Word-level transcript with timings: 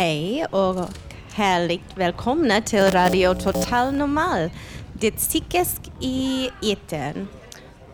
Hej 0.00 0.46
och 0.50 0.88
härligt 1.32 1.96
välkomna 1.96 2.60
till 2.60 2.90
Radio 2.90 3.34
Total 3.34 3.92
Normal, 3.94 4.50
det 4.92 5.10
psykisk 5.10 5.80
i 6.00 6.48
etern. 6.62 7.28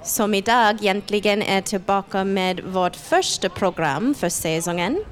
Som 0.03 0.35
idag 0.35 0.83
egentligen 0.83 1.43
är 1.43 1.61
tillbaka 1.61 2.25
med 2.25 2.61
vårt 2.61 2.97
första 2.97 3.49
program 3.49 4.15
för 4.15 4.29
säsongen. 4.29 5.05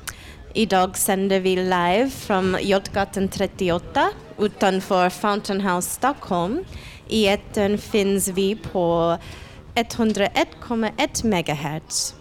Idag 0.52 0.96
sänder 0.96 1.40
vi 1.40 1.56
live 1.56 2.10
från 2.10 2.56
Götgatan 2.60 3.28
38 3.28 4.10
utanför 4.38 5.10
Fountain 5.10 5.60
House 5.60 5.90
Stockholm. 5.90 6.64
I 7.08 7.26
etern 7.26 7.78
finns 7.78 8.28
vi 8.28 8.56
på 8.56 9.18
101,1 9.74 11.24
MHz. 11.24 12.14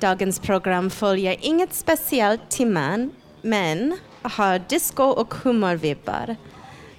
Dagens 0.00 0.40
program 0.40 0.90
följer 0.90 1.36
inget 1.40 1.74
speciellt 1.74 2.50
timman 2.50 3.10
men 3.42 3.98
har 4.22 4.58
disco 4.58 5.02
och 5.04 5.34
humorvibbar. 5.34 6.36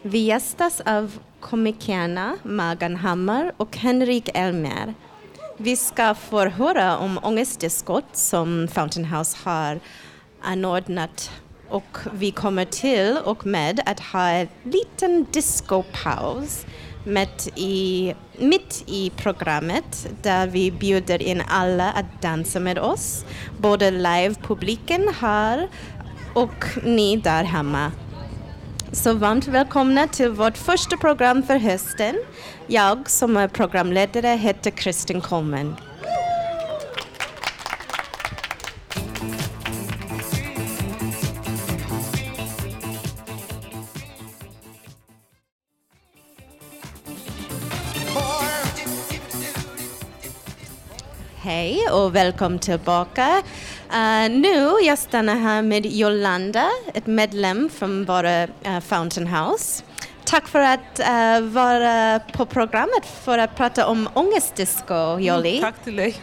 Vi 0.01 0.19
gästas 0.19 0.81
av 0.81 1.19
komikerna 1.39 2.37
Magan 2.43 2.95
Hammar 2.95 3.51
och 3.57 3.77
Henrik 3.77 4.29
Elmer. 4.33 4.93
Vi 5.57 5.75
ska 5.75 6.15
få 6.15 6.45
höra 6.45 6.97
om 6.97 7.19
ångestdiskot 7.23 8.05
som 8.11 8.67
Fountain 8.67 9.05
House 9.05 9.37
har 9.43 9.79
anordnat 10.41 11.31
och 11.69 11.97
vi 12.13 12.31
kommer 12.31 12.65
till 12.65 13.17
och 13.25 13.45
med 13.45 13.81
att 13.85 13.99
ha 13.99 14.27
en 14.27 14.47
liten 14.63 15.25
discopaus 15.31 16.65
mitt 17.05 17.47
i, 17.55 18.13
mitt 18.37 18.83
i 18.87 19.09
programmet 19.09 20.07
där 20.21 20.47
vi 20.47 20.71
bjuder 20.71 21.21
in 21.21 21.41
alla 21.47 21.91
att 21.91 22.21
dansa 22.21 22.59
med 22.59 22.79
oss. 22.79 23.25
Både 23.57 23.91
live-publiken 23.91 25.09
här 25.19 25.67
och 26.33 26.65
ni 26.83 27.17
där 27.17 27.43
hemma. 27.43 27.91
Så 28.91 29.13
varmt 29.13 29.47
välkomna 29.47 30.07
till 30.07 30.29
vårt 30.29 30.57
första 30.57 30.97
program 30.97 31.43
för 31.43 31.57
hösten. 31.57 32.15
Jag 32.67 33.09
som 33.09 33.37
är 33.37 33.47
programledare 33.47 34.27
heter 34.27 34.71
Kristin 34.71 35.21
Coleman. 35.21 35.75
Hej 51.43 51.89
och 51.91 52.15
välkommen 52.15 52.59
tillbaka. 52.59 53.41
Uh, 53.93 54.29
nu 54.29 54.71
jag 54.83 54.97
stannar 54.97 55.35
här 55.35 55.61
med 55.61 55.85
Jolanda, 55.85 56.69
ett 56.93 57.07
medlem 57.07 57.69
från 57.69 58.05
våra 58.05 58.43
uh, 58.43 58.79
Fountain 58.79 59.27
House. 59.27 59.83
Tack 60.25 60.47
för 60.47 60.59
att 60.59 60.99
uh, 60.99 61.47
vara 61.47 62.19
på 62.19 62.45
programmet 62.45 63.05
för 63.23 63.37
att 63.37 63.55
prata 63.55 63.87
om 63.87 64.09
ångestdisco, 64.13 65.19
Jolly. 65.19 65.57
Mm, 65.57 65.61
tack 65.61 65.83
till 65.83 65.95
dig. 65.95 66.15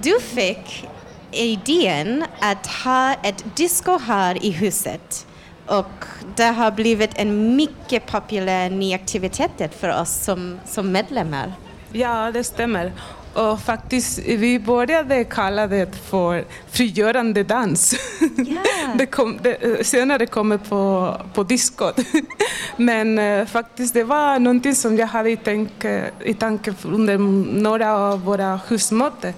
Du 0.00 0.20
fick 0.20 0.88
idén 1.32 2.24
att 2.40 2.66
ha 2.66 3.14
ett 3.14 3.56
disco 3.56 3.98
här 3.98 4.44
i 4.44 4.50
huset 4.50 5.26
och 5.66 6.04
det 6.36 6.44
har 6.44 6.70
blivit 6.70 7.10
en 7.14 7.56
mycket 7.56 8.06
populär 8.06 8.70
ny 8.70 8.94
aktivitet 8.94 9.74
för 9.80 10.00
oss 10.00 10.24
som, 10.24 10.60
som 10.66 10.92
medlemmar. 10.92 11.52
Ja, 11.92 12.30
det 12.32 12.44
stämmer. 12.44 12.92
Och 13.38 13.60
faktiskt, 13.60 14.18
vi 14.18 14.58
började 14.58 15.24
kalla 15.24 15.66
det 15.66 15.96
för 15.96 16.44
frigörande 16.70 17.42
dans. 17.42 17.94
Yeah. 18.38 18.96
det 18.96 19.06
kom, 19.06 19.38
det, 19.42 19.86
senare 19.86 20.26
kommer 20.26 20.58
på, 20.58 21.14
på 21.34 21.42
diskot. 21.42 22.00
Men 22.76 23.18
eh, 23.18 23.46
faktiskt, 23.46 23.94
det 23.94 24.04
var 24.04 24.38
någonting 24.38 24.74
som 24.74 24.96
jag 24.96 25.06
hade 25.06 25.30
i, 25.30 25.36
tänk, 25.36 25.84
i 26.24 26.34
tanke 26.34 26.74
under 26.84 27.18
några 27.60 27.96
av 27.96 28.24
våra 28.24 28.60
husmöten. 28.68 29.32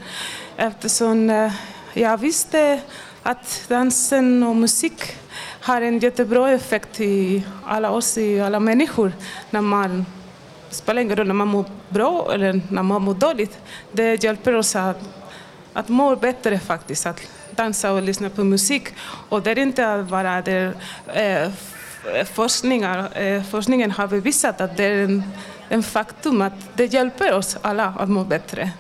Eftersom 0.56 1.30
eh, 1.30 1.52
jag 1.92 2.18
visste 2.18 2.80
att 3.22 3.64
dansen 3.68 4.42
och 4.42 4.56
musik 4.56 5.02
har 5.60 5.82
en 5.82 5.98
jättebra 5.98 6.50
effekt 6.50 7.00
i 7.00 7.42
alla 7.64 7.90
oss, 7.90 8.18
i 8.18 8.40
alla 8.40 8.60
människor, 8.60 9.12
när 9.50 9.60
man 9.60 10.06
det 10.14 10.19
spelar 10.70 11.02
ingen 11.02 11.16
roll 11.16 11.26
när 11.26 11.34
man 11.34 11.48
mår 11.48 11.64
bra 11.88 12.30
eller 12.34 12.60
när 12.68 12.82
man 12.82 13.02
mår 13.02 13.14
dåligt. 13.14 13.58
Det 13.92 14.24
hjälper 14.24 14.54
oss 14.54 14.76
att, 14.76 14.98
att 15.72 15.88
må 15.88 16.16
bättre 16.16 16.58
faktiskt, 16.58 17.06
att 17.06 17.20
dansa 17.50 17.92
och 17.92 18.02
lyssna 18.02 18.30
på 18.30 18.44
musik. 18.44 18.88
Och 19.28 19.42
det 19.42 19.50
är 19.50 19.58
inte 19.58 20.06
bara 20.10 20.42
det, 20.42 20.72
eh, 21.06 21.50
forskningar, 22.34 23.18
eh, 23.22 23.42
forskningen 23.42 23.90
har 23.90 24.06
bevisat 24.06 24.60
att 24.60 24.76
det 24.76 24.84
är 24.84 25.04
en, 25.04 25.22
en 25.68 25.82
faktum 25.82 26.42
att 26.42 26.52
det 26.74 26.84
hjälper 26.84 27.32
oss 27.32 27.56
alla 27.62 27.94
att 27.98 28.08
må 28.08 28.24
bättre. 28.24 28.70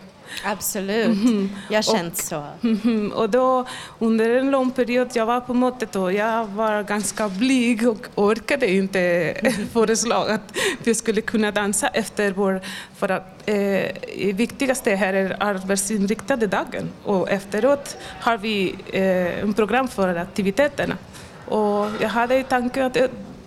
Absolut, 0.44 1.06
mm. 1.06 1.50
jag 1.68 1.78
har 1.78 1.82
känt 1.82 2.12
och, 2.12 2.18
så. 2.18 2.44
Mm, 2.62 3.12
och 3.12 3.30
då, 3.30 3.66
under 3.98 4.30
en 4.30 4.50
lång 4.50 4.70
period 4.70 5.08
jag 5.12 5.26
var 5.26 5.40
på 5.40 5.54
mötet 5.54 5.96
och 5.96 6.12
jag 6.12 6.46
var 6.46 6.82
ganska 6.82 7.28
blyg 7.28 7.88
och 7.88 8.06
orkade 8.14 8.70
inte 8.70 9.00
mm. 9.00 9.52
föreslå 9.72 10.16
att 10.16 10.56
vi 10.84 10.94
skulle 10.94 11.20
kunna 11.20 11.50
dansa 11.50 11.88
efter 11.88 12.32
vår... 12.32 12.60
För 12.96 13.08
att 13.08 13.48
eh, 13.48 13.54
det 13.54 14.32
viktigaste 14.32 14.94
här 14.94 15.12
är 15.12 15.36
arbetsinriktade 15.40 16.46
dagen 16.46 16.88
och 17.04 17.30
efteråt 17.30 17.96
har 18.20 18.38
vi 18.38 18.74
eh, 18.92 19.40
en 19.40 19.54
program 19.54 19.88
för 19.88 20.16
aktiviteterna. 20.16 20.96
Och 21.46 21.86
jag 22.00 22.08
hade 22.08 22.38
i 22.38 22.44
tanke 22.44 22.84
att 22.84 22.96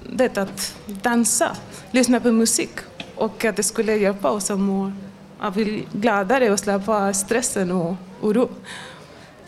det 0.10 0.38
att 0.38 0.76
dansa, 0.86 1.58
lyssna 1.92 2.20
på 2.20 2.32
musik 2.32 2.72
och 3.16 3.46
att 3.46 3.56
det 3.56 3.64
skulle 3.64 3.96
hjälpa 3.96 4.30
oss 4.30 4.52
att 4.52 4.60
må 4.60 4.92
att 5.44 5.54
bli 5.54 5.88
gladare 5.92 6.52
och 6.52 6.60
släppa 6.60 7.14
stressen 7.14 7.72
och 7.72 7.96
oro. 8.22 8.50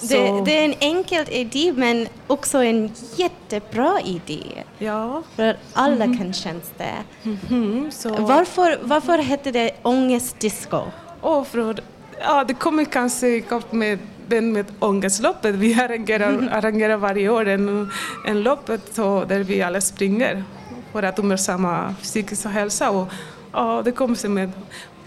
Det, 0.02 0.42
det, 0.46 0.58
är 0.60 0.66
en 0.66 0.76
enkel 0.80 1.26
idé 1.30 1.74
men 1.76 2.08
också 2.28 2.64
en 2.64 2.92
jättebra 3.16 4.00
idé. 4.06 4.64
Ja. 4.78 5.24
För 5.36 5.58
alla 5.74 6.06
mm. 6.06 6.18
kan 6.18 6.34
känna 6.34 6.60
det. 6.78 7.04
Mm. 7.50 7.92
Så. 7.92 8.10
Varför, 8.10 8.80
varför 8.84 9.18
hette 9.18 9.52
det 9.52 9.72
ångestdisco? 9.82 10.82
Oh, 11.22 11.44
för, 11.44 11.80
ja, 12.20 12.44
det 12.44 12.54
kommer 12.54 12.86
kanske 12.86 13.28
ihop 13.28 13.72
med 13.72 14.00
den 14.28 14.54
med 14.54 14.66
ångestloppet. 14.80 15.56
Vi 15.56 15.74
arrangerar, 15.74 16.50
arrangerar 16.52 16.98
varje 16.98 17.30
år 17.30 17.48
en, 17.48 17.92
en 18.28 18.44
loppet 18.44 18.82
så 18.96 19.26
där 19.26 19.40
vi 19.40 19.62
alla 19.62 19.82
springer 19.82 20.44
för 20.92 21.04
att 21.04 21.20
uppmärksamma 21.20 21.96
psykisk 22.02 22.46
hälsa. 22.46 22.90
Och, 22.90 23.08
ja, 23.52 23.82
det 23.86 23.92
kommer 23.92 24.16
sig 24.16 24.30
med 24.30 24.52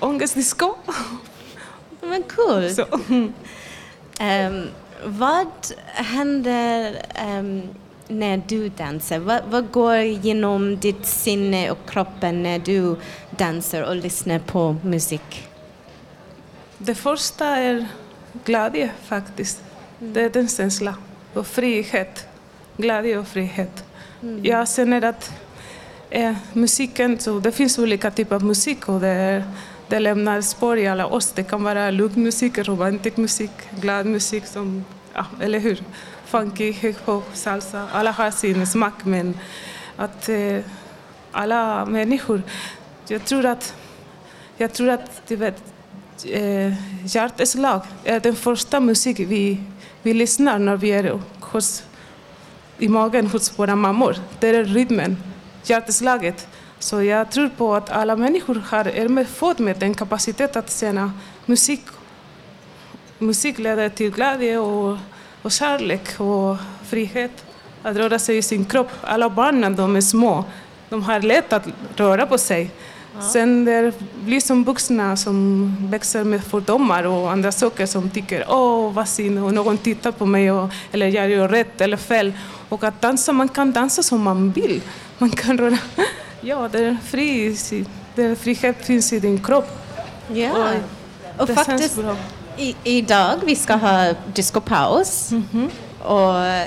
ångestdisco. 0.00 0.75
Men 2.00 2.22
cool. 2.22 2.70
Så. 2.70 2.86
Um, 4.20 4.69
vad 5.04 5.47
händer 5.94 6.97
um, 7.26 7.62
när 8.08 8.42
du 8.48 8.69
dansar? 8.69 9.19
Vad, 9.19 9.42
vad, 9.50 9.70
går 9.70 9.96
genom 9.96 10.76
ditt 10.76 11.06
sinne 11.06 11.70
och 11.70 11.78
kroppen 11.88 12.43
när 12.43 12.58
du 12.58 12.96
dansar 13.31 13.82
och 13.82 13.96
lyssnar 13.96 14.38
på 14.38 14.76
musik? 14.84 15.49
Det 16.78 16.94
första 16.94 17.46
är 17.46 17.87
glädje 18.44 18.90
faktiskt. 19.06 19.62
Mm. 20.00 20.12
Det 20.12 20.20
är 20.20 20.31
den 20.31 20.49
känslan. 20.49 20.94
Och 21.34 21.46
frihet. 21.46 22.26
Glädje 22.76 23.19
och 23.19 23.28
frihet. 23.28 23.84
Mm. 24.23 24.44
Jag 24.44 24.69
känner 24.69 25.05
att 25.05 25.32
eh, 26.11 26.34
musiken, 26.52 27.19
så 27.19 27.40
det 27.40 27.52
finns 27.52 27.78
olika 27.78 28.11
typer 28.11 28.37
av 28.37 28.44
musik 28.44 28.88
och 28.88 29.00
det 29.00 29.08
är 29.08 29.44
det 29.88 29.99
lämnar 29.99 30.40
spår 30.40 30.79
i 30.79 30.87
alla 30.87 31.06
oss. 31.06 31.32
Det 31.32 31.44
kan 31.44 31.62
vara 31.64 31.90
lugn 31.90 32.23
musik, 32.23 32.58
romantisk 32.58 33.17
musik, 33.17 33.50
glad 33.81 34.06
musik, 34.06 34.46
som, 34.46 34.85
ja, 35.14 35.26
eller 35.40 35.58
hur? 35.58 35.82
Funky, 36.25 36.73
hiphop, 36.73 37.25
salsa. 37.35 37.88
Alla 37.93 38.11
har 38.11 38.31
sin 38.31 38.67
smak, 38.67 39.05
men 39.05 39.38
att 39.96 40.29
eh, 40.29 40.58
alla 41.32 41.85
människor... 41.87 42.43
Jag 43.11 43.25
tror 43.25 43.46
att, 43.46 43.75
jag 44.56 44.73
tror 44.73 44.88
att 44.88 45.23
du 45.29 45.37
vet, 45.37 45.62
eh, 46.25 46.73
hjärteslag 47.05 47.82
är 48.05 48.20
den 48.20 48.37
första 48.37 48.81
musik 48.81 49.20
vi, 49.20 49.61
vi 50.02 50.14
lyssnar 50.14 50.58
när 50.58 50.76
vi 50.76 50.90
är 50.90 51.20
hos 51.40 51.82
i 52.79 52.88
magen 52.88 53.26
hos 53.26 53.58
våra 53.58 53.76
mammor. 53.76 54.17
Det 54.40 54.49
är 54.49 54.64
rytmen, 54.64 55.17
hjärteslaget. 55.64 56.49
Så 56.78 57.02
jag 57.02 57.30
tror 57.30 57.48
på 57.48 57.75
att 57.75 57.90
alla 57.90 58.16
människor 58.16 58.62
har, 58.66 58.84
är 58.84 59.08
med, 59.08 59.28
född 59.28 59.60
med 59.60 59.82
en 59.82 59.94
kapacitet 59.94 60.56
att 60.56 60.72
känna 60.72 61.12
musik. 61.46 61.82
Musik 63.19 63.58
leder 63.58 63.88
till 63.88 64.10
glädje 64.10 64.58
och, 64.58 64.98
och 65.42 65.52
kärlek 65.52 66.20
och 66.20 66.56
frihet 66.88 67.44
att 67.82 67.96
röra 67.96 68.19
sig 68.19 68.36
i 68.36 68.42
sin 68.42 68.64
kropp. 68.64 68.90
Alla 69.02 69.30
barn 69.30 69.60
när 69.60 69.70
de 69.70 69.96
är 69.96 70.00
små, 70.00 70.44
de 70.88 71.02
har 71.02 71.20
lätt 71.20 71.52
att 71.52 71.66
röra 71.96 72.26
på 72.26 72.38
sig. 72.38 72.70
Ja. 73.14 73.22
Sen 73.22 73.64
det 73.64 73.92
blir 74.25 74.40
som 74.40 74.64
vuxna 74.64 75.16
som 75.16 75.76
växer 75.90 76.25
med 76.25 76.44
fördomar 76.44 77.04
och 77.04 77.32
andra 77.32 77.52
saker 77.52 77.86
som 77.86 78.10
tycker 78.10 78.44
åh 78.48 78.92
vad 78.92 79.08
synd 79.08 79.44
och 79.44 79.54
någon 79.54 79.78
tittar 79.78 80.12
på 80.12 80.26
mig 80.26 80.52
och, 80.52 80.70
eller 80.92 81.06
jag 81.08 81.30
gör 81.30 81.48
rätt 81.48 81.80
eller 81.80 81.96
fel. 81.96 82.32
Och 82.69 82.84
att 82.84 83.00
dansa, 83.00 83.32
man 83.32 83.48
kan 83.48 83.72
dansa 83.72 84.02
som 84.02 84.22
man 84.22 84.52
vill. 84.52 84.82
Man 85.19 85.30
kan 85.30 85.58
röra, 85.58 85.78
ja 86.40 86.69
det 86.73 86.85
är 86.85 86.96
fri, 87.05 87.56
det 88.14 88.37
frihet 88.37 88.76
finns 88.87 89.12
i 89.12 89.20
din 89.20 89.44
kropp. 89.44 89.69
Ja, 90.32 90.50
och, 91.37 91.43
och 91.43 91.56
faktiskt 91.56 91.99
i, 92.56 92.76
idag 92.85 93.40
vi 93.44 93.56
ska 93.56 93.75
ha 93.75 94.14
discopaus. 94.35 95.31
Mm 95.31 95.44
-hmm. 95.52 95.69
Och 96.02 96.67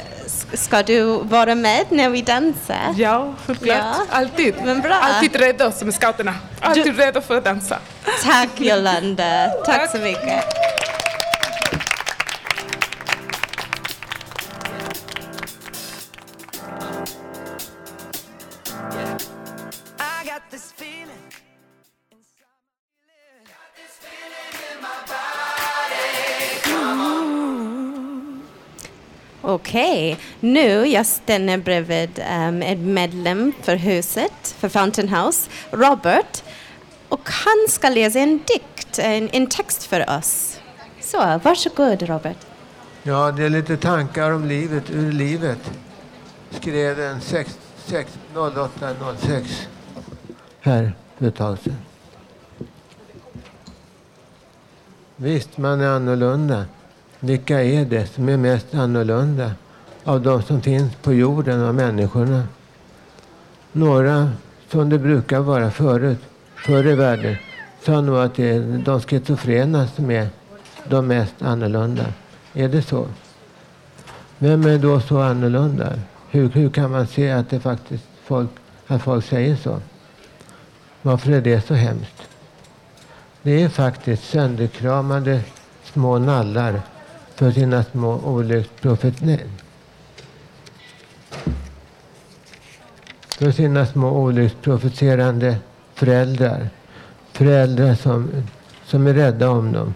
ska 0.53 0.83
du 0.83 1.03
vara 1.23 1.55
med 1.55 1.85
när 1.89 2.09
vi 2.09 2.21
dansar? 2.21 2.95
Ja, 2.97 3.33
självklart. 3.45 3.77
Ja. 3.77 3.95
Alltid. 4.09 4.55
Men 4.63 4.81
bra. 4.81 4.93
Alltid 4.93 5.35
redo 5.35 5.71
som 5.71 5.91
scouterna. 5.91 6.35
Alltid 6.59 6.85
du... 6.85 6.93
redo 6.93 7.21
för 7.21 7.37
att 7.37 7.43
dansa. 7.43 7.77
Tack 8.23 8.49
Jolanda. 8.61 9.49
Tack, 9.65 9.79
Tack 9.79 9.91
så 9.91 9.97
mycket. 9.97 10.43
Okej, 29.53 30.13
okay. 30.13 30.25
nu 30.39 30.87
jag 30.87 31.05
stannar 31.05 31.57
bredvid 31.57 32.19
ehm, 32.19 32.55
um, 32.55 32.61
en 32.61 32.93
medlem 32.93 33.53
för 33.61 33.75
huset, 33.75 34.55
för 34.57 34.69
Fountain 34.69 35.09
House, 35.09 35.49
Robert. 35.71 36.43
Och 37.09 37.29
han 37.29 37.67
ska 37.69 37.89
läsa 37.89 38.19
en 38.19 38.37
dikt, 38.37 38.99
en, 38.99 39.29
en 39.31 39.47
text 39.47 39.83
för 39.83 40.17
oss. 40.17 40.59
Så, 41.01 41.39
varsågod 41.43 42.03
Robert. 42.03 42.37
Ja, 43.03 43.31
det 43.31 43.43
är 43.43 43.49
lite 43.49 43.77
tankar 43.77 44.31
om 44.31 44.45
livet, 44.45 44.91
ur 44.91 45.11
livet. 45.11 45.71
Skrev 46.49 46.97
den 46.97 47.19
08.06 47.19 49.45
här 50.61 50.93
för 51.17 51.27
ett 51.27 51.35
tag 51.35 51.59
sedan. 51.59 51.75
Visst, 55.15 55.57
man 55.57 55.81
är 55.81 55.87
annorlunda. 55.87 56.65
Vilka 57.23 57.63
är 57.63 57.85
det 57.85 58.05
som 58.05 58.29
är 58.29 58.37
mest 58.37 58.73
annorlunda 58.73 59.51
av 60.03 60.21
de 60.21 60.41
som 60.41 60.61
finns 60.61 60.95
på 60.95 61.13
jorden 61.13 61.61
av 61.61 61.75
människorna? 61.75 62.43
Några, 63.71 64.31
som 64.69 64.89
det 64.89 64.99
brukar 64.99 65.39
vara 65.39 65.71
förut, 65.71 66.19
förr 66.55 66.87
i 66.87 66.95
världen, 66.95 67.35
sa 67.85 68.01
nog 68.01 68.17
att 68.17 68.35
det 68.35 68.49
är 68.49 68.81
de 68.85 69.01
schizofrena 69.01 69.87
som 69.87 70.11
är 70.11 70.27
de 70.89 71.07
mest 71.07 71.41
annorlunda. 71.41 72.05
Är 72.53 72.67
det 72.69 72.81
så? 72.81 73.07
Vem 74.37 74.65
är 74.65 74.77
då 74.77 74.99
så 74.99 75.19
annorlunda? 75.19 75.93
Hur, 76.29 76.49
hur 76.49 76.69
kan 76.69 76.91
man 76.91 77.07
se 77.07 77.31
att 77.31 77.49
det 77.49 77.59
faktiskt 77.59 78.03
folk, 78.23 78.49
att 78.87 79.01
folk 79.01 79.25
säger 79.25 79.55
så? 79.55 79.81
Varför 81.01 81.31
är 81.31 81.41
det 81.41 81.67
så 81.67 81.73
hemskt? 81.73 82.27
Det 83.41 83.63
är 83.63 83.69
faktiskt 83.69 84.29
sönderkramade 84.29 85.41
små 85.83 86.19
nallar 86.19 86.81
för 87.41 87.51
sina 87.51 87.83
små 87.83 88.19
olycksprofeter. 88.25 89.39
För 93.37 93.51
sina 93.51 93.85
små 93.85 94.09
olycksprofeterande 94.09 95.55
föräldrar. 95.93 96.69
Föräldrar 97.31 97.95
som, 97.95 98.29
som 98.85 99.07
är 99.07 99.13
rädda 99.13 99.49
om 99.49 99.71
dem. 99.71 99.93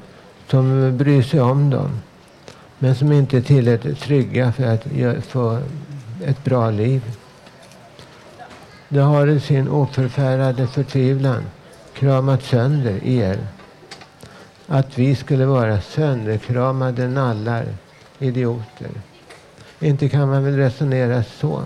Som 0.50 0.97
bryr 0.97 1.21
sig 1.21 1.42
om 1.42 1.69
dem. 1.69 2.01
Men 2.80 2.95
som 2.95 3.12
inte 3.12 3.38
är 3.38 3.42
tillräckligt 3.42 4.00
trygga 4.00 4.51
för 4.51 4.63
att 4.63 5.25
få 5.25 5.59
ett 6.25 6.44
bra 6.44 6.71
liv. 6.71 7.01
De 8.89 9.00
har 9.00 9.27
i 9.27 9.39
sin 9.39 9.69
oförfärade 9.69 10.68
förtvivlan 10.68 11.44
kramat 11.94 12.44
sönder 12.44 13.03
er 13.03 13.38
att 14.67 14.97
vi 14.97 15.15
skulle 15.15 15.45
vara 15.45 15.81
sönderkramade 15.81 17.07
nallar, 17.07 17.65
idioter. 18.19 18.91
Inte 19.79 20.09
kan 20.09 20.29
man 20.29 20.44
väl 20.44 20.56
resonera 20.56 21.23
så. 21.23 21.63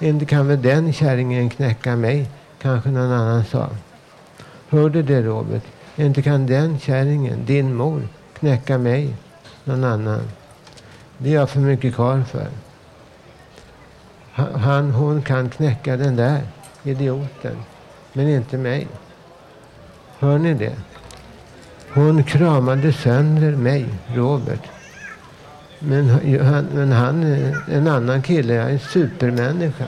Inte 0.00 0.24
kan 0.24 0.48
väl 0.48 0.62
den 0.62 0.92
kärringen 0.92 1.50
knäcka 1.50 1.96
mig, 1.96 2.30
kanske 2.58 2.90
någon 2.90 3.12
annan 3.12 3.44
sa. 3.44 3.68
Hör 4.68 4.88
du 4.88 5.02
det 5.02 5.22
Robert? 5.22 5.62
Inte 5.96 6.22
kan 6.22 6.46
den 6.46 6.78
kärringen, 6.78 7.44
din 7.46 7.74
mor, 7.74 8.08
knäcka 8.38 8.78
mig, 8.78 9.14
någon 9.64 9.84
annan. 9.84 10.20
Det 11.18 11.30
är 11.30 11.34
jag 11.34 11.50
för 11.50 11.60
mycket 11.60 11.94
kvar 11.94 12.22
för. 12.22 12.48
Han, 14.58 14.90
hon 14.90 15.22
kan 15.22 15.50
knäcka 15.50 15.96
den 15.96 16.16
där 16.16 16.42
idioten, 16.82 17.56
men 18.12 18.28
inte 18.28 18.58
mig. 18.58 18.88
Hör 20.18 20.38
ni 20.38 20.54
det? 20.54 20.74
Hon 21.94 22.24
kramade 22.24 22.92
sönder 22.92 23.56
mig, 23.56 23.86
Robert. 24.14 24.62
Men 25.78 26.08
han, 26.40 26.64
men 26.74 26.92
han 26.92 27.22
en 27.72 27.88
annan 27.88 28.22
kille, 28.22 28.62
en 28.62 28.78
supermänniska. 28.78 29.84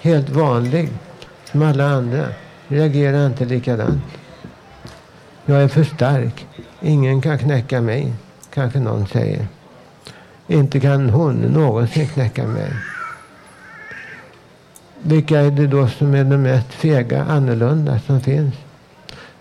Helt 0.00 0.28
vanlig, 0.28 0.88
som 1.44 1.62
alla 1.62 1.88
andra. 1.88 2.26
Reagerar 2.68 3.26
inte 3.26 3.44
likadant. 3.44 4.02
Jag 5.46 5.62
är 5.62 5.68
för 5.68 5.84
stark. 5.84 6.46
Ingen 6.80 7.20
kan 7.20 7.38
knäcka 7.38 7.80
mig, 7.80 8.12
kanske 8.54 8.80
någon 8.80 9.06
säger. 9.06 9.46
Inte 10.46 10.80
kan 10.80 11.10
hon 11.10 11.34
någonsin 11.34 12.06
knäcka 12.06 12.46
mig. 12.46 12.72
Vilka 15.02 15.40
är 15.40 15.50
det 15.50 15.66
då 15.66 15.88
som 15.88 16.14
är 16.14 16.24
de 16.24 16.36
mest 16.36 16.72
fega, 16.72 17.24
annorlunda 17.24 17.98
som 17.98 18.20
finns? 18.20 18.54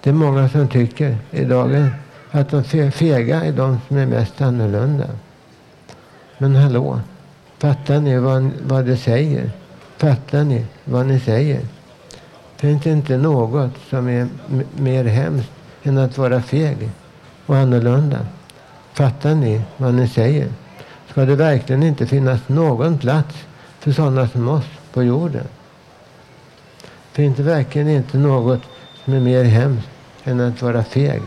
Det 0.01 0.09
är 0.09 0.13
många 0.13 0.49
som 0.49 0.67
tycker 0.67 1.17
i 1.31 1.43
dagens 1.45 1.93
att 2.31 2.49
de 2.49 2.91
fega 2.91 3.43
är 3.43 3.51
de 3.51 3.79
som 3.87 3.97
är 3.97 4.05
mest 4.05 4.41
annorlunda. 4.41 5.05
Men 6.37 6.55
hallå, 6.55 6.99
fattar 7.57 7.99
ni 7.99 8.17
vad, 8.17 8.51
vad 8.61 8.85
det 8.85 8.97
säger? 8.97 9.51
Fattar 9.97 10.43
ni 10.43 10.65
vad 10.85 11.05
ni 11.05 11.19
säger? 11.19 11.61
Finns 12.55 12.83
det 12.83 12.89
inte 12.89 13.17
något 13.17 13.71
som 13.89 14.09
är 14.09 14.27
mer 14.77 15.03
hemskt 15.03 15.51
än 15.83 15.97
att 15.97 16.17
vara 16.17 16.41
feg 16.41 16.89
och 17.45 17.57
annorlunda? 17.57 18.19
Fattar 18.93 19.35
ni 19.35 19.61
vad 19.77 19.93
ni 19.93 20.07
säger? 20.07 20.47
Ska 21.09 21.25
det 21.25 21.35
verkligen 21.35 21.83
inte 21.83 22.07
finnas 22.07 22.39
någon 22.47 22.97
plats 22.97 23.45
för 23.79 23.91
sådana 23.91 24.27
som 24.27 24.47
oss 24.47 24.65
på 24.93 25.03
jorden? 25.03 25.47
Finns 27.11 27.37
det 27.37 27.43
verkligen 27.43 27.89
inte 27.89 28.17
något 28.17 28.61
som 29.05 29.13
är 29.13 29.19
mer 29.19 29.43
hemskt 29.43 29.89
än 30.23 30.39
att 30.39 30.61
vara 30.61 30.83
feg? 30.83 31.21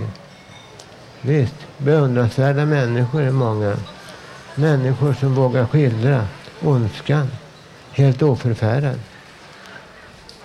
Visst, 1.25 1.55
beundransvärda 1.79 2.67
människor 2.67 3.23
är 3.23 3.31
många. 3.31 3.76
Människor 4.55 5.12
som 5.12 5.35
vågar 5.35 5.67
skildra 5.67 6.26
ondskan 6.62 7.29
helt 7.93 8.23
oförfärad. 8.23 8.99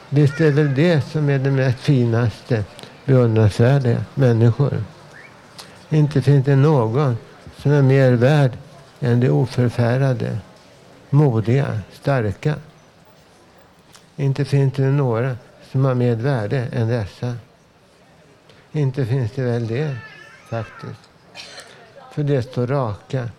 Visst 0.10 0.42
är 0.42 0.52
väl 0.52 0.76
det 0.76 1.02
som 1.02 1.30
är 1.30 1.40
det 1.40 1.52
mest 1.52 1.80
finaste, 1.80 2.64
beundransvärda 3.06 4.04
människor. 4.14 4.84
Inte 5.90 6.22
finns 6.22 6.46
det 6.46 6.56
någon 6.56 7.18
som 7.58 7.72
är 7.72 7.82
mer 7.82 8.12
värd 8.12 8.52
än 9.00 9.20
de 9.20 9.30
oförfärade, 9.30 10.38
modiga, 11.10 11.80
starka. 11.94 12.56
Inte 14.16 14.46
finns 14.46 14.74
det 14.74 14.92
några 14.92 15.38
som 15.72 15.86
har 15.86 15.94
mer 15.94 16.16
värde 16.16 16.68
än 16.74 16.88
dessa. 16.88 17.36
Inte 18.72 19.06
finns 19.06 19.32
det 19.32 19.42
väl 19.42 19.68
det 19.68 19.98
faktiskt. 20.50 21.10
För 22.12 22.24
det 22.24 22.42
står 22.42 22.68
raka. 22.68 23.30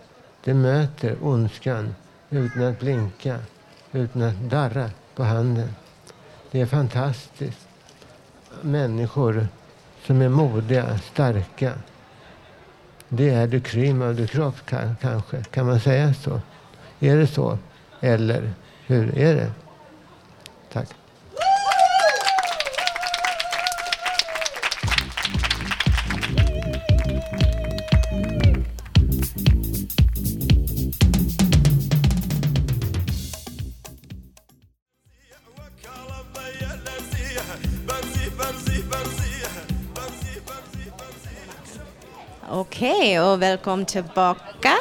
Det 0.45 0.55
möter 0.55 1.17
ondskan 1.23 1.95
utan 2.31 2.63
att 2.63 2.81
blinka, 2.81 3.39
utan 3.93 4.23
att 4.23 4.51
darra 4.51 4.91
på 5.15 5.25
handen. 5.25 5.75
Det 6.51 6.61
är 6.61 6.67
fantastiskt. 6.67 7.69
Människor 8.61 9.49
som 10.07 10.23
är 10.23 10.29
modiga, 10.29 10.99
starka. 10.99 11.73
Det 13.09 13.31
är 13.31 13.47
du 13.47 13.61
krym 13.61 14.03
av 14.03 14.15
du 14.15 14.27
kropp 14.27 14.57
kanske. 15.01 15.45
Kan 15.45 15.67
man 15.67 15.81
säga 15.81 16.15
så? 16.15 16.41
Är 17.01 17.17
det 17.17 17.27
så? 17.27 17.59
Eller 18.01 18.53
hur 18.87 19.19
är 19.19 19.35
det? 19.35 19.53
Tack. 20.73 20.89
Okej, 42.99 43.21
och 43.21 43.43
välkommen 43.43 43.87
tillbaka. 43.87 44.73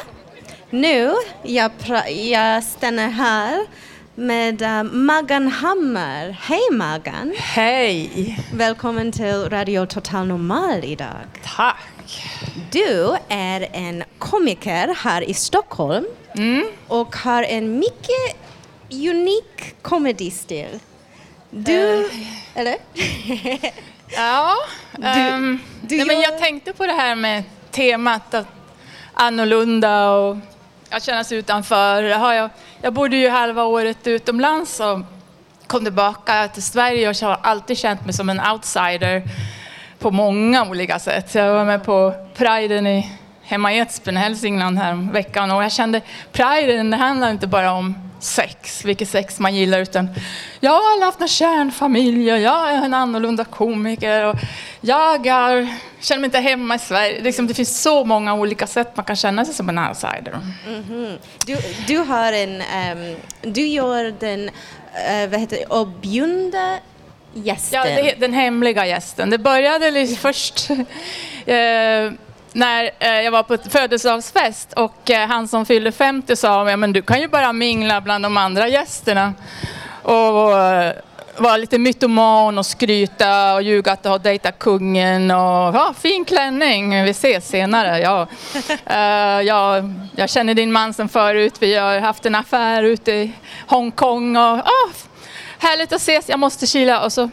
Nu, 0.70 1.12
jag, 1.42 1.70
jag 2.08 2.64
stannar 2.64 3.08
här 3.08 3.66
med 4.14 4.62
uh, 4.62 4.82
Magan 4.82 5.48
Hammer. 5.48 6.38
Hej 6.40 6.60
Magan! 6.72 7.34
Hej! 7.38 8.38
Välkommen 8.54 9.12
till 9.12 9.50
Radio 9.50 9.86
Total 9.86 10.26
Normal 10.26 10.84
idag. 10.84 11.26
Tack! 11.56 12.22
Du 12.70 13.16
är 13.28 13.68
en 13.72 14.04
komiker 14.18 14.94
här 14.96 15.22
i 15.30 15.34
Stockholm 15.34 16.06
och 16.88 17.16
har 17.16 17.42
en 17.42 17.78
mycket 17.78 18.36
unik 18.90 19.74
comedy-stil. 19.82 20.80
Du, 21.50 22.10
eller? 22.54 22.76
Ja, 24.16 24.54
ehm, 25.02 25.58
du 25.82 25.96
nej, 25.96 26.06
men 26.06 26.20
jag 26.20 26.38
tänkte 26.38 26.72
på 26.72 26.86
det 26.86 26.92
här 26.92 27.14
med 27.14 27.42
temat 27.78 28.34
att 28.34 28.46
annorlunda 29.14 30.10
och 30.10 30.36
att 30.90 31.02
känna 31.02 31.24
sig 31.24 31.38
utanför. 31.38 32.02
Jaha, 32.02 32.34
jag, 32.34 32.50
jag 32.82 32.92
bodde 32.92 33.16
ju 33.16 33.28
halva 33.28 33.64
året 33.64 34.06
utomlands 34.06 34.80
och 34.80 35.00
kom 35.66 35.84
tillbaka 35.84 36.48
till 36.48 36.62
Sverige 36.62 37.08
och 37.08 37.16
har 37.16 37.38
alltid 37.42 37.78
känt 37.78 38.04
mig 38.04 38.14
som 38.14 38.30
en 38.30 38.40
outsider 38.52 39.22
på 39.98 40.10
många 40.10 40.64
olika 40.68 40.98
sätt. 40.98 41.34
Jag 41.34 41.52
var 41.52 41.64
med 41.64 41.84
på 41.84 42.14
Priden 42.34 42.86
i, 42.86 43.12
hemma 43.48 43.72
i 43.74 43.78
Edsbyn, 43.78 44.16
Hälsingland 44.16 44.78
här 44.78 45.12
veckan 45.12 45.50
och 45.50 45.64
jag 45.64 45.72
kände 45.72 46.00
Priden, 46.32 46.90
det 46.90 46.96
handlar 46.96 47.30
inte 47.30 47.46
bara 47.46 47.72
om 47.72 47.94
sex, 48.20 48.84
vilket 48.84 49.08
sex 49.08 49.38
man 49.38 49.54
gillar, 49.54 49.78
utan 49.78 50.08
jag 50.60 50.70
har 50.70 51.04
haft 51.04 51.20
en 51.20 51.28
kärnfamilj 51.28 52.32
och 52.32 52.38
jag 52.38 52.70
är 52.70 52.84
en 52.84 52.94
annorlunda 52.94 53.44
komiker 53.44 54.24
och 54.24 54.36
jag 54.80 55.26
är, 55.26 55.68
känner 56.00 56.20
mig 56.20 56.26
inte 56.26 56.38
hemma 56.38 56.74
i 56.74 56.78
Sverige. 56.78 57.22
Liksom, 57.22 57.46
det 57.46 57.54
finns 57.54 57.82
så 57.82 58.04
många 58.04 58.34
olika 58.34 58.66
sätt 58.66 58.96
man 58.96 59.04
kan 59.04 59.16
känna 59.16 59.44
sig 59.44 59.54
som 59.54 59.68
en 59.68 59.78
outsider. 59.78 60.40
Du, 61.46 61.56
du 61.86 61.98
har 61.98 62.32
en, 62.32 62.60
ehm, 62.60 63.16
du 63.42 63.66
gör 63.66 64.14
den, 64.20 64.40
uh, 64.40 65.30
vad 65.30 65.40
heter 65.40 65.56
det, 65.56 65.66
objunda 65.66 66.78
gästen. 67.34 67.80
Ja, 67.80 68.02
det, 68.02 68.14
den 68.20 68.32
hemliga 68.32 68.86
gästen. 68.86 69.30
Det 69.30 69.38
började 69.38 69.90
liksom 69.90 70.16
först 70.16 70.70
eh, 71.46 72.12
när 72.52 72.90
eh, 72.98 73.20
jag 73.20 73.30
var 73.30 73.42
på 73.42 73.54
ett 73.54 73.72
födelsedagsfest 73.72 74.72
och 74.72 75.10
eh, 75.10 75.28
han 75.28 75.48
som 75.48 75.66
fyllde 75.66 75.92
50 75.92 76.36
sa 76.36 76.70
ja, 76.70 76.76
men 76.76 76.92
du 76.92 77.02
kan 77.02 77.20
ju 77.20 77.28
bara 77.28 77.52
mingla 77.52 78.00
bland 78.00 78.24
de 78.24 78.36
andra 78.36 78.68
gästerna. 78.68 79.34
Och 80.02 80.58
eh, 80.58 80.92
vara 81.40 81.56
lite 81.56 81.78
mytoman 81.78 82.58
och 82.58 82.66
skryta 82.66 83.54
och 83.54 83.62
ljuga 83.62 83.92
att 83.92 84.02
du 84.02 84.08
har 84.08 84.18
dejtat 84.18 84.58
kungen 84.58 85.30
och 85.30 85.74
ja, 85.74 85.94
fin 85.98 86.24
klänning, 86.24 87.04
vi 87.04 87.10
ses 87.10 87.48
senare. 87.48 87.98
Ja. 87.98 88.26
Eh, 88.86 89.42
jag, 89.42 89.94
jag 90.16 90.30
känner 90.30 90.54
din 90.54 90.72
man 90.72 90.94
sen 90.94 91.08
förut, 91.08 91.54
vi 91.60 91.74
har 91.74 92.00
haft 92.00 92.26
en 92.26 92.34
affär 92.34 92.82
ute 92.82 93.12
i 93.12 93.32
Hongkong 93.66 94.36
och 94.36 94.58
ah, 94.58 94.90
härligt 95.58 95.92
att 95.92 96.00
ses, 96.00 96.28
jag 96.28 96.38
måste 96.38 96.66
kila 96.66 97.04
och 97.04 97.12
så 97.12 97.30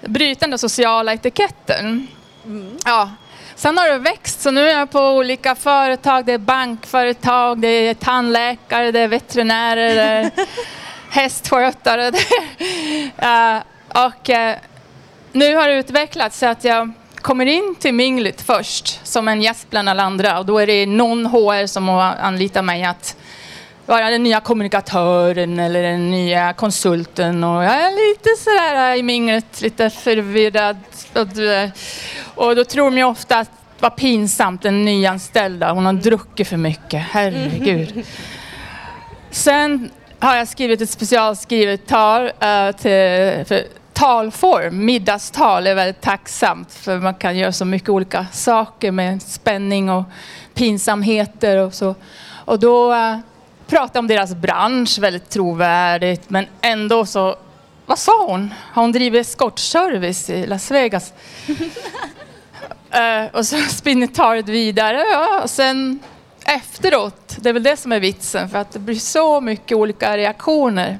bryta 0.00 0.46
den 0.46 0.58
sociala 0.58 1.12
etiketten. 1.12 2.08
Ja. 2.84 3.10
Sen 3.62 3.78
har 3.78 3.88
det 3.88 3.98
växt, 3.98 4.40
så 4.40 4.50
nu 4.50 4.68
är 4.68 4.78
jag 4.78 4.90
på 4.90 5.00
olika 5.00 5.54
företag. 5.54 6.24
Det 6.24 6.32
är 6.32 6.38
bankföretag, 6.38 7.58
det 7.58 7.68
är 7.68 7.94
tandläkare, 7.94 8.92
det 8.92 9.00
är 9.00 9.08
veterinärer, 9.08 9.94
det 9.94 10.02
är 10.02 10.30
hästskötare. 11.10 12.10
Det 12.10 12.24
är, 13.16 13.56
eh, 13.56 13.62
och 14.06 14.30
eh, 14.30 14.56
nu 15.32 15.54
har 15.54 15.68
det 15.68 15.74
utvecklats 15.74 16.38
så 16.38 16.46
att 16.46 16.64
jag 16.64 16.92
kommer 17.16 17.46
in 17.46 17.74
till 17.78 17.94
minglet 17.94 18.40
först 18.40 19.06
som 19.06 19.28
en 19.28 19.42
gäst 19.42 19.70
bland 19.70 19.88
alla 19.88 20.02
andra 20.02 20.38
och 20.38 20.46
då 20.46 20.58
är 20.58 20.66
det 20.66 20.86
någon 20.86 21.26
HR 21.26 21.66
som 21.66 21.88
har 21.88 22.02
anlitat 22.02 22.64
mig 22.64 22.84
att 22.84 23.16
vara 23.92 24.10
den 24.10 24.22
nya 24.22 24.40
kommunikatören 24.40 25.58
eller 25.58 25.82
den 25.82 26.10
nya 26.10 26.52
konsulten 26.52 27.44
och 27.44 27.64
jag 27.64 27.72
är 27.72 28.10
lite 28.10 28.28
sådär 28.38 28.92
äh, 28.92 28.98
i 28.98 29.02
minglet, 29.02 29.60
lite 29.60 29.90
förvirrad. 29.90 30.76
Och, 32.34 32.56
då 32.56 32.64
tror 32.64 32.84
de 32.84 32.98
ju 32.98 33.04
ofta 33.04 33.38
att 33.38 33.50
vad 33.80 33.96
pinsamt, 33.96 34.62
den 34.62 34.84
nyanställda, 34.84 35.72
hon 35.72 35.86
har 35.86 35.92
druckit 35.92 36.48
för 36.48 36.56
mycket, 36.56 37.02
herregud. 37.10 38.06
Sen 39.30 39.90
har 40.18 40.36
jag 40.36 40.48
skrivit 40.48 40.80
ett 40.80 40.90
specialskrivet 40.90 41.86
tal 41.86 42.24
uh, 42.24 42.72
till, 42.76 43.44
för 43.46 43.62
talform. 43.92 44.84
Middagstal 44.84 45.66
är 45.66 45.74
väldigt 45.74 46.00
tacksamt 46.00 46.72
för 46.72 46.98
man 46.98 47.14
kan 47.14 47.36
göra 47.36 47.52
så 47.52 47.64
mycket 47.64 47.88
olika 47.88 48.26
saker 48.32 48.90
med 48.90 49.22
spänning 49.22 49.90
och 49.90 50.04
pinsamheter 50.54 51.56
och 51.56 51.74
så. 51.74 51.94
Och 52.44 52.58
då 52.58 52.92
uh, 52.92 53.18
pratar 53.72 53.96
jag 53.98 54.02
om 54.02 54.06
deras 54.06 54.34
bransch 54.34 54.98
väldigt 54.98 55.30
trovärdigt 55.30 56.30
men 56.30 56.46
ändå 56.60 57.06
så, 57.06 57.36
vad 57.86 57.98
sa 57.98 58.26
hon? 58.26 58.54
Har 58.72 58.82
hon 58.82 58.92
drivit 58.92 59.26
eskortservice 59.26 60.30
i 60.30 60.46
Las 60.46 60.70
Vegas? 60.70 61.12
Eh, 62.90 63.24
och 63.32 63.46
så 63.46 63.56
spinner 63.68 64.06
talet 64.06 64.48
vidare. 64.48 65.04
Ja, 65.12 65.40
och 65.42 65.50
sen 65.50 65.98
efteråt, 66.44 67.36
det 67.40 67.48
är 67.48 67.52
väl 67.52 67.62
det 67.62 67.76
som 67.76 67.92
är 67.92 68.00
vitsen, 68.00 68.48
för 68.48 68.58
att 68.58 68.72
det 68.72 68.78
blir 68.78 68.94
så 68.94 69.40
mycket 69.40 69.76
olika 69.76 70.16
reaktioner 70.16 70.98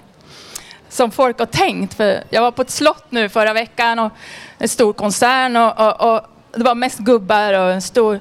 som 0.89 1.11
folk 1.11 1.39
har 1.39 1.47
tänkt. 1.47 1.95
För 1.95 2.25
jag 2.31 2.43
var 2.43 2.51
på 2.51 2.63
ett 2.63 2.71
slott 2.71 3.05
nu 3.09 3.29
förra 3.29 3.53
veckan 3.53 3.99
och 3.99 4.13
en 4.59 4.69
stor 4.69 4.93
koncern 4.93 5.57
och, 5.57 5.81
och, 5.81 6.15
och 6.15 6.21
det 6.53 6.65
var 6.65 6.75
mest 6.75 6.99
gubbar 6.99 7.53
och 7.53 7.73
en 7.73 7.83
stor... 7.83 8.21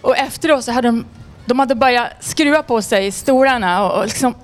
Och 0.00 0.16
efteråt 0.16 0.64
så 0.64 0.72
hade 0.72 0.88
de, 0.88 1.04
de 1.48 1.58
hade 1.58 1.74
börjat 1.74 2.08
skruva 2.20 2.62
på 2.62 2.82
sig 2.82 3.06
i 3.06 3.12
stolarna 3.12 3.84
och, 3.84 3.98
och 3.98 4.04
liksom 4.04 4.34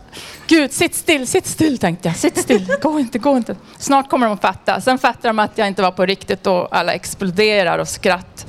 Gud, 0.46 0.72
sitt 0.72 0.94
still, 0.94 1.26
sitt 1.26 1.46
still 1.46 1.78
tänkte 1.78 2.08
jag. 2.08 2.16
Sitt 2.16 2.38
still, 2.38 2.76
gå 2.82 2.98
inte, 2.98 3.18
gå 3.18 3.36
inte. 3.36 3.56
Snart 3.78 4.08
kommer 4.08 4.26
de 4.26 4.32
att 4.34 4.40
fatta. 4.40 4.80
Sen 4.80 4.98
fattar 4.98 5.28
de 5.28 5.38
att 5.38 5.58
jag 5.58 5.68
inte 5.68 5.82
var 5.82 5.90
på 5.90 6.06
riktigt 6.06 6.46
och 6.46 6.76
alla 6.76 6.92
exploderar 6.92 7.78
och 7.78 7.88
skratt. 7.88 8.46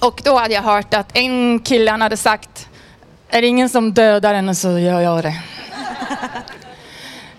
Och 0.00 0.20
då 0.24 0.38
hade 0.38 0.54
jag 0.54 0.62
hört 0.62 0.94
att 0.94 1.16
en 1.16 1.58
kille 1.58 1.90
han 1.90 2.00
hade 2.00 2.16
sagt, 2.16 2.68
är 3.28 3.42
det 3.42 3.48
ingen 3.48 3.68
som 3.68 3.92
dödar 3.92 4.34
henne 4.34 4.54
så 4.54 4.78
gör 4.78 5.00
jag 5.00 5.22
det. 5.22 5.34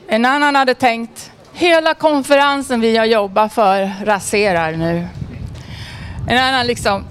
En 0.08 0.26
annan 0.26 0.56
hade 0.56 0.74
tänkt, 0.74 1.32
hela 1.54 1.94
konferensen 1.94 2.82
vi 2.82 2.98
har 2.98 3.06
jobbat 3.06 3.54
för 3.54 3.92
raserar 4.06 4.72
nu. 4.72 5.08
En 6.28 6.38
annan 6.38 6.68
liksom, 6.68 7.06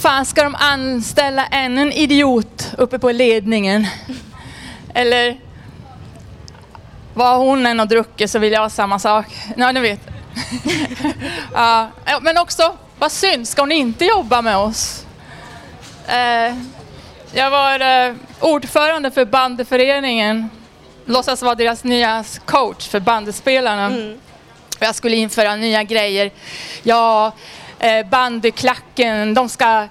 fan 0.00 0.26
ska 0.26 0.42
de 0.42 0.54
anställa 0.54 1.46
ännu 1.46 1.82
en 1.82 1.92
idiot 1.92 2.72
uppe 2.78 2.98
på 2.98 3.12
ledningen? 3.12 3.86
Eller 4.94 5.36
vad 7.14 7.38
hon 7.38 7.66
än 7.66 7.78
har 7.78 7.86
druckit 7.86 8.30
så 8.30 8.38
vill 8.38 8.52
jag 8.52 8.60
ha 8.60 8.70
samma 8.70 8.98
sak. 8.98 9.26
Ja, 9.56 9.72
ni 9.72 9.80
vet. 9.80 10.00
ja, 11.54 11.90
men 12.20 12.38
också, 12.38 12.76
vad 12.98 13.12
synd, 13.12 13.48
ska 13.48 13.62
hon 13.62 13.72
inte 13.72 14.04
jobba 14.04 14.42
med 14.42 14.56
oss? 14.56 15.04
Eh, 16.08 16.54
jag 17.32 17.50
var 17.50 17.80
eh, 17.80 18.14
ordförande 18.40 19.10
för 19.10 19.24
bandeföreningen, 19.24 20.50
låtsas 21.04 21.42
vara 21.42 21.54
deras 21.54 21.84
nya 21.84 22.24
coach 22.44 22.88
för 22.88 23.00
bandespelarna. 23.00 23.86
Och 24.80 24.86
jag 24.86 24.94
skulle 24.94 25.16
införa 25.16 25.56
nya 25.56 25.82
grejer. 25.82 26.30
Ja, 26.82 27.32
bandyklacken, 28.10 29.34
de 29.34 29.48
ska 29.48 29.88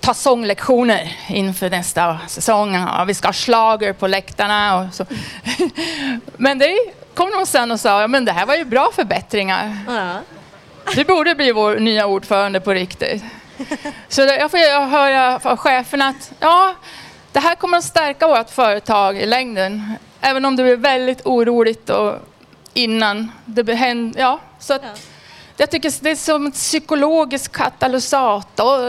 ta 0.00 0.14
sånglektioner 0.14 1.16
inför 1.28 1.70
nästa 1.70 2.18
säsong. 2.28 2.74
Ja, 2.74 3.04
vi 3.04 3.14
ska 3.14 3.28
ha 3.28 3.32
schlager 3.32 3.92
på 3.92 4.06
läktarna 4.06 4.76
och 4.76 4.94
så. 4.94 5.06
Men 6.36 6.58
det 6.58 6.76
kom 7.14 7.30
de 7.30 7.46
sen 7.46 7.70
och 7.70 7.80
sa, 7.80 8.00
ja 8.00 8.06
men 8.08 8.24
det 8.24 8.32
här 8.32 8.46
var 8.46 8.54
ju 8.54 8.64
bra 8.64 8.90
förbättringar. 8.94 9.78
Ja. 9.88 10.12
Du 10.94 11.04
borde 11.04 11.34
bli 11.34 11.52
vår 11.52 11.76
nya 11.76 12.06
ordförande 12.06 12.60
på 12.60 12.72
riktigt. 12.72 13.22
Så 14.08 14.20
jag 14.20 14.50
får 14.50 14.86
höra 14.90 15.40
från 15.40 15.56
chefen 15.56 16.02
att 16.02 16.32
ja, 16.40 16.74
det 17.32 17.40
här 17.40 17.54
kommer 17.54 17.78
att 17.78 17.84
stärka 17.84 18.28
vårt 18.28 18.50
företag 18.50 19.18
i 19.18 19.26
längden. 19.26 19.92
Även 20.20 20.44
om 20.44 20.56
det 20.56 20.62
blir 20.62 20.76
väldigt 20.76 21.20
oroligt 21.26 21.90
och 21.90 22.14
innan 22.74 23.32
det 23.44 23.64
blir 23.64 23.74
händ- 23.74 24.14
ja, 24.18 24.38
så 24.58 24.74
att, 24.74 24.82
Ja. 24.84 24.88
Jag 25.60 25.70
tycker 25.70 25.92
det 26.00 26.10
är 26.10 26.16
som 26.16 26.46
en 26.46 26.52
psykologisk 26.52 27.52
katalysator. 27.52 28.88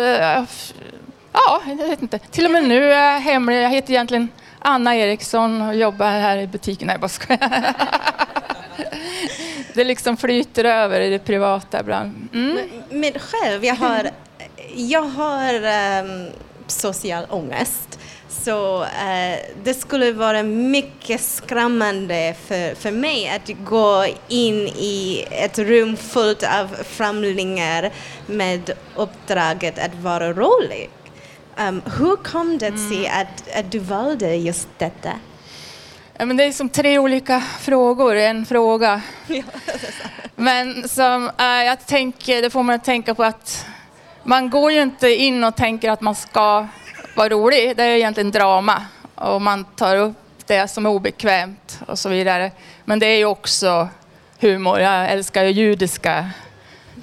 Ja, 1.33 1.61
jag 1.67 1.75
vet 1.75 2.01
inte. 2.01 2.19
Till 2.19 2.45
och 2.45 2.51
med 2.51 2.63
nu 2.63 2.93
är 2.93 3.13
jag 3.13 3.19
hemlig. 3.19 3.63
Jag 3.63 3.69
heter 3.69 3.93
egentligen 3.93 4.29
Anna 4.59 4.95
Eriksson 4.95 5.61
och 5.61 5.75
jobbar 5.75 6.05
här 6.05 6.37
i 6.37 6.47
butiken. 6.47 6.87
Nej, 6.87 6.97
bara 6.97 7.09
skojar. 7.09 7.39
Det 9.73 9.83
liksom 9.83 10.17
flyter 10.17 10.65
över 10.65 11.01
i 11.01 11.09
det 11.09 11.19
privata 11.19 11.79
ibland. 11.79 12.29
Mm. 12.33 12.57
Men 12.89 13.13
själv, 13.19 13.65
jag 13.65 13.75
har, 13.75 14.09
jag 14.75 15.03
har 15.03 15.53
um, 16.03 16.29
social 16.67 17.25
ångest. 17.29 17.99
Så 18.43 18.81
uh, 18.81 19.37
det 19.63 19.73
skulle 19.73 20.11
vara 20.11 20.43
mycket 20.43 21.21
skrämmande 21.21 22.35
för, 22.47 22.75
för 22.75 22.91
mig 22.91 23.29
att 23.29 23.65
gå 23.65 24.05
in 24.27 24.67
i 24.67 25.25
ett 25.31 25.59
rum 25.59 25.97
fullt 25.97 26.43
av 26.43 26.67
främlingar 26.83 27.91
med 28.25 28.71
uppdraget 28.95 29.79
att 29.79 29.95
vara 29.95 30.33
rolig. 30.33 30.89
Um, 31.67 31.81
hur 31.97 32.15
kom 32.15 32.57
det 32.57 32.77
sig 32.77 33.05
mm. 33.05 33.21
att, 33.21 33.57
att 33.57 33.71
du 33.71 33.79
valde 33.79 34.35
just 34.35 34.67
detta? 34.77 35.09
Ja, 36.17 36.25
men 36.25 36.37
det 36.37 36.43
är 36.43 36.51
som 36.51 36.69
tre 36.69 36.99
olika 36.99 37.41
frågor 37.59 38.15
i 38.15 38.25
en 38.25 38.45
fråga. 38.45 39.01
men 40.35 40.89
som, 40.89 41.31
äh, 41.39 41.45
jag 41.45 41.85
tänker, 41.85 42.41
det 42.41 42.49
får 42.49 42.63
man 42.63 42.75
att 42.75 42.83
tänka 42.83 43.15
på 43.15 43.23
att 43.23 43.65
man 44.23 44.49
går 44.49 44.71
ju 44.71 44.81
inte 44.81 45.09
in 45.09 45.43
och 45.43 45.55
tänker 45.55 45.91
att 45.91 46.01
man 46.01 46.15
ska 46.15 46.67
vara 47.15 47.29
rolig. 47.29 47.77
Det 47.77 47.83
är 47.83 47.95
egentligen 47.95 48.31
drama 48.31 48.85
och 49.15 49.41
man 49.41 49.65
tar 49.65 49.95
upp 49.95 50.17
det 50.47 50.67
som 50.67 50.85
är 50.85 50.89
obekvämt 50.89 51.79
och 51.87 51.99
så 51.99 52.09
vidare. 52.09 52.51
Men 52.85 52.99
det 52.99 53.05
är 53.05 53.17
ju 53.17 53.25
också 53.25 53.87
humor. 54.39 54.79
Jag 54.79 55.11
älskar 55.11 55.43
ju 55.43 55.51
judiska 55.51 56.29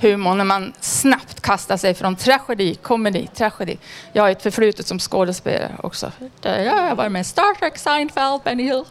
humor 0.00 0.34
när 0.34 0.44
man 0.44 0.72
snabbt 0.80 1.40
kastar 1.40 1.76
sig 1.76 1.94
från 1.94 2.16
tragedi, 2.16 2.74
komedi, 2.74 3.28
tragedi. 3.34 3.78
Jag 4.12 4.22
har 4.22 4.30
ett 4.30 4.42
förflutet 4.42 4.86
som 4.86 4.98
skådespelare 4.98 5.72
också. 5.82 6.12
Jag 6.42 6.72
har 6.72 6.94
varit 6.94 7.12
med 7.12 7.20
i 7.20 7.24
Star 7.24 7.54
Trek, 7.58 7.78
Seinfeld, 7.78 8.42
Benny 8.44 8.62
Hill. 8.62 8.84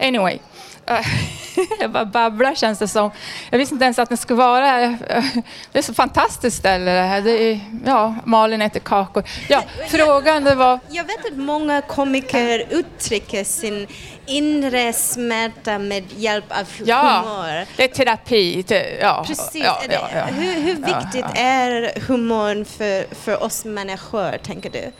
Anyway. 0.00 0.38
jag 1.80 1.90
bara 1.90 2.04
babblar 2.04 2.54
känns 2.54 2.78
det 2.78 2.88
som. 2.88 3.10
Jag 3.50 3.58
visste 3.58 3.74
inte 3.74 3.84
ens 3.84 3.98
att 3.98 4.08
det 4.08 4.16
skulle 4.16 4.38
vara 4.38 4.66
här. 4.66 4.98
Det 5.72 5.78
är 5.78 5.82
så 5.82 5.94
fantastiskt 5.94 6.56
ställe 6.56 6.90
det 6.90 7.00
här. 7.00 7.20
Det 7.20 7.42
är, 7.42 7.60
ja, 7.86 8.14
Malin 8.24 8.62
äter 8.62 8.80
kakor. 8.80 9.24
Ja, 9.48 9.62
frågan 9.88 10.44
det 10.44 10.54
var... 10.54 10.80
Jag 10.88 11.04
vet 11.04 11.26
att 11.26 11.36
många 11.36 11.82
komiker 11.82 12.66
uttrycker 12.70 13.44
sin 13.44 13.86
inre 14.26 14.92
smärta 14.92 15.78
med 15.78 16.04
hjälp 16.16 16.44
av 16.50 16.66
humor. 16.78 16.88
Ja, 16.88 17.64
det 17.76 17.84
är 17.84 17.88
terapi. 17.88 18.64
Ja, 19.00 19.24
Precis. 19.26 19.64
Ja, 19.64 19.82
ja, 19.90 20.08
ja, 20.14 20.24
hur, 20.24 20.60
hur 20.60 20.74
viktigt 20.76 21.26
är 21.34 22.00
humorn 22.00 22.64
för, 22.64 23.14
för 23.14 23.42
oss 23.42 23.64
människor, 23.64 24.38
tänker 24.38 24.70
du? 24.70 24.92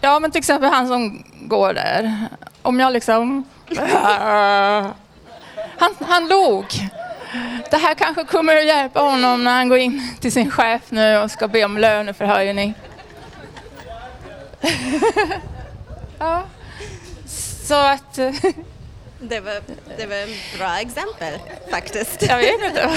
Ja, 0.00 0.18
men 0.18 0.30
till 0.30 0.38
exempel 0.38 0.70
han 0.70 0.88
som 0.88 1.24
går 1.40 1.74
där. 1.74 2.28
Om 2.62 2.80
jag 2.80 2.92
liksom 2.92 3.44
han, 5.78 5.94
han 6.00 6.28
log. 6.28 6.64
Det 7.70 7.76
här 7.76 7.94
kanske 7.94 8.24
kommer 8.24 8.56
att 8.56 8.66
hjälpa 8.66 9.00
honom 9.00 9.44
när 9.44 9.52
han 9.52 9.68
går 9.68 9.78
in 9.78 10.16
till 10.20 10.32
sin 10.32 10.50
chef 10.50 10.82
nu 10.88 11.18
och 11.18 11.30
ska 11.30 11.48
be 11.48 11.64
om 11.64 11.78
löneförhöjning. 11.78 12.74
ja, 16.18 16.42
så 17.68 17.74
att... 17.74 18.14
Det 19.22 19.40
var, 19.40 19.60
det 19.96 20.06
var 20.06 20.16
en 20.16 20.58
bra 20.58 20.80
exempel 20.80 21.34
faktiskt. 21.70 22.22
Jag 22.22 22.38
vet 22.38 22.62
inte. 22.64 22.88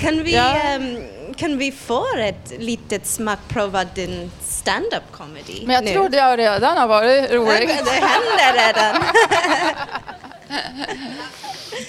kan, 0.00 0.22
vi, 0.22 0.34
ja. 0.34 0.76
um, 0.76 1.27
kan 1.38 1.58
vi 1.58 1.72
få 1.72 2.06
ett 2.18 2.52
litet 2.58 3.06
smakprov 3.06 3.76
av 3.76 3.86
din 3.94 4.30
stand-up 4.44 5.02
comedy 5.12 5.66
Men 5.66 5.74
jag 5.74 5.84
nu? 5.84 5.92
trodde 5.92 6.16
jag 6.16 6.38
redan 6.38 6.76
har 6.76 6.88
varit 6.88 7.30
rolig. 7.30 7.68
Det 7.68 7.90
händer 7.90 8.66
redan. 8.66 9.04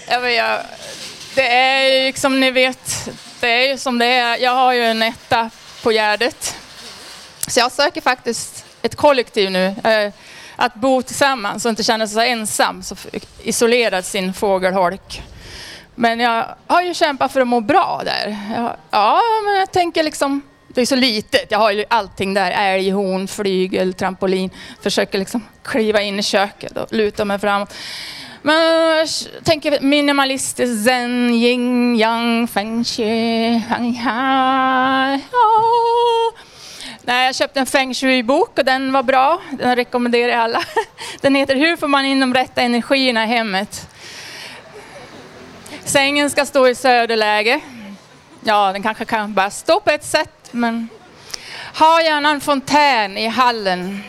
jag 0.08 0.22
vet, 0.22 0.38
jag, 0.38 0.60
det 1.36 1.48
är 1.48 2.06
ju 2.06 2.14
som 2.14 2.40
ni 2.40 2.52
vet, 2.52 3.10
det 3.40 3.48
är 3.48 3.68
ju 3.68 3.78
som 3.78 4.00
det 4.00 4.06
är. 4.06 4.38
Jag 4.38 4.52
har 4.52 4.74
ju 4.74 4.84
en 4.84 5.02
etta 5.02 5.50
på 5.84 5.92
Gärdet. 5.92 6.56
Så 7.48 7.60
jag 7.60 7.72
söker 7.72 8.02
faktiskt 8.02 8.66
ett 8.82 8.96
kollektiv 8.96 9.52
nu. 9.52 9.76
Eh, 9.84 10.14
att 10.56 10.74
bo 10.76 11.02
tillsammans 11.02 11.66
och 11.66 11.70
inte 11.70 11.84
känna 11.84 12.08
sig 12.08 12.30
ensam, 12.30 12.84
så 12.84 12.96
isolerad 13.44 14.06
sin 14.06 14.34
fågelholk. 14.34 15.22
Men 16.00 16.20
jag 16.20 16.46
har 16.68 16.82
ju 16.82 16.94
kämpat 16.94 17.32
för 17.32 17.42
att 17.42 17.48
må 17.48 17.62
bra 17.62 18.02
där. 18.06 18.38
Jag, 18.56 18.76
ja, 18.92 19.22
men 19.46 19.56
jag 19.56 19.72
tänker 19.72 20.04
liksom, 20.04 20.42
det 20.68 20.82
är 20.82 20.86
så 20.86 20.96
litet. 20.96 21.46
Jag 21.50 21.60
har 21.60 21.72
ju 21.72 21.86
allting 21.90 22.34
där, 22.34 22.52
älg, 22.52 22.90
horn, 22.90 23.28
flygel, 23.28 23.94
trampolin. 23.94 24.50
Försöker 24.84 25.20
liksom 25.20 25.44
kliva 25.64 26.02
in 26.02 26.20
i 26.20 26.24
köket 26.24 26.78
och 26.78 26.94
luta 26.94 27.26
mig 27.26 27.40
framåt. 27.40 27.74
Men 28.42 28.56
jag 28.98 29.08
tänker 29.44 29.82
minimalistiskt, 29.82 30.84
zen, 30.84 31.34
yin, 31.34 31.96
yang, 31.96 32.48
feng 32.48 32.84
shui, 32.84 33.64
Nej, 37.02 37.26
jag 37.26 37.36
köpte 37.36 37.60
en 37.60 37.66
feng 37.66 37.94
shui-bok 37.94 38.60
och 38.60 38.66
den 38.66 38.92
var 38.92 39.04
bra. 39.04 39.42
Den 39.52 39.76
rekommenderar 39.76 40.32
jag 40.32 40.40
alla. 40.40 40.64
Den 41.22 41.36
heter 41.36 41.56
Hur 41.56 41.78
får 41.78 41.88
man 41.88 42.06
in 42.06 42.20
de 42.20 42.34
rätta 42.34 42.62
energierna 42.62 43.24
i 43.24 43.28
hemmet? 43.28 43.90
Sängen 45.90 46.30
ska 46.30 46.46
stå 46.46 46.68
i 46.68 46.76
söderläge. 46.76 47.60
Ja, 48.42 48.72
den 48.74 48.84
kanske 48.84 49.06
kan 49.06 49.34
bara 49.34 49.50
stå 49.50 49.80
på 49.80 49.90
ett 49.90 50.06
sätt, 50.06 50.50
men 50.52 50.90
ha 51.80 52.02
gärna 52.02 52.30
en 52.30 52.42
fontän 52.42 53.18
i 53.18 53.28
hallen. 53.28 54.04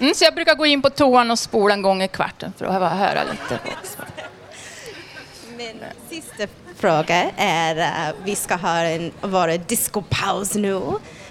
Mm, 0.00 0.14
så 0.14 0.24
jag 0.24 0.34
brukar 0.34 0.54
gå 0.54 0.66
in 0.66 0.82
på 0.82 0.90
toan 0.90 1.30
och 1.30 1.38
spola 1.38 1.74
en 1.74 1.82
gång 1.82 2.02
i 2.02 2.08
kvarten 2.08 2.52
för 2.58 2.64
att 2.64 2.98
höra 2.98 3.22
lite. 3.22 3.60
Min 5.56 5.84
sista 6.10 6.46
fråga 6.76 7.30
är, 7.36 7.76
uh, 7.76 8.16
vi 8.24 8.36
ska 8.36 8.54
ha 8.54 8.78
en 8.78 9.12
vår 9.20 9.58
discopaus 9.58 10.54
nu. 10.54 10.82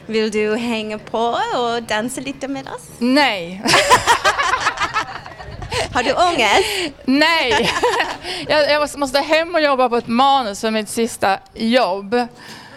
Vill 0.06 0.32
du 0.32 0.56
hänga 0.56 1.00
på 1.00 1.38
och 1.56 1.84
dansa 1.84 2.22
lite 2.22 2.48
med 2.48 2.68
oss? 2.68 2.88
Nej. 2.98 3.64
Har 5.94 6.04
du 6.04 6.14
ångest? 6.14 6.96
Nej. 7.06 7.72
Jag, 8.48 8.72
jag, 8.72 8.98
måste 8.98 9.20
hem 9.20 9.56
och 9.56 9.62
jobba 9.62 9.90
på 9.90 9.98
ett 9.98 10.08
manus 10.08 10.62
för 10.62 10.72
mitt 10.72 10.90
sista 10.90 11.40
jobb. 11.54 12.28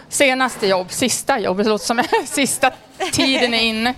Senaste 0.09 0.67
jobb, 0.67 0.91
sista 0.91 1.39
jobb, 1.39 1.57
det 1.57 1.63
låter 1.63 1.85
som 1.85 2.03
sista 2.25 2.71
tiden 3.11 3.53
är 3.53 3.61
inne. 3.61 3.93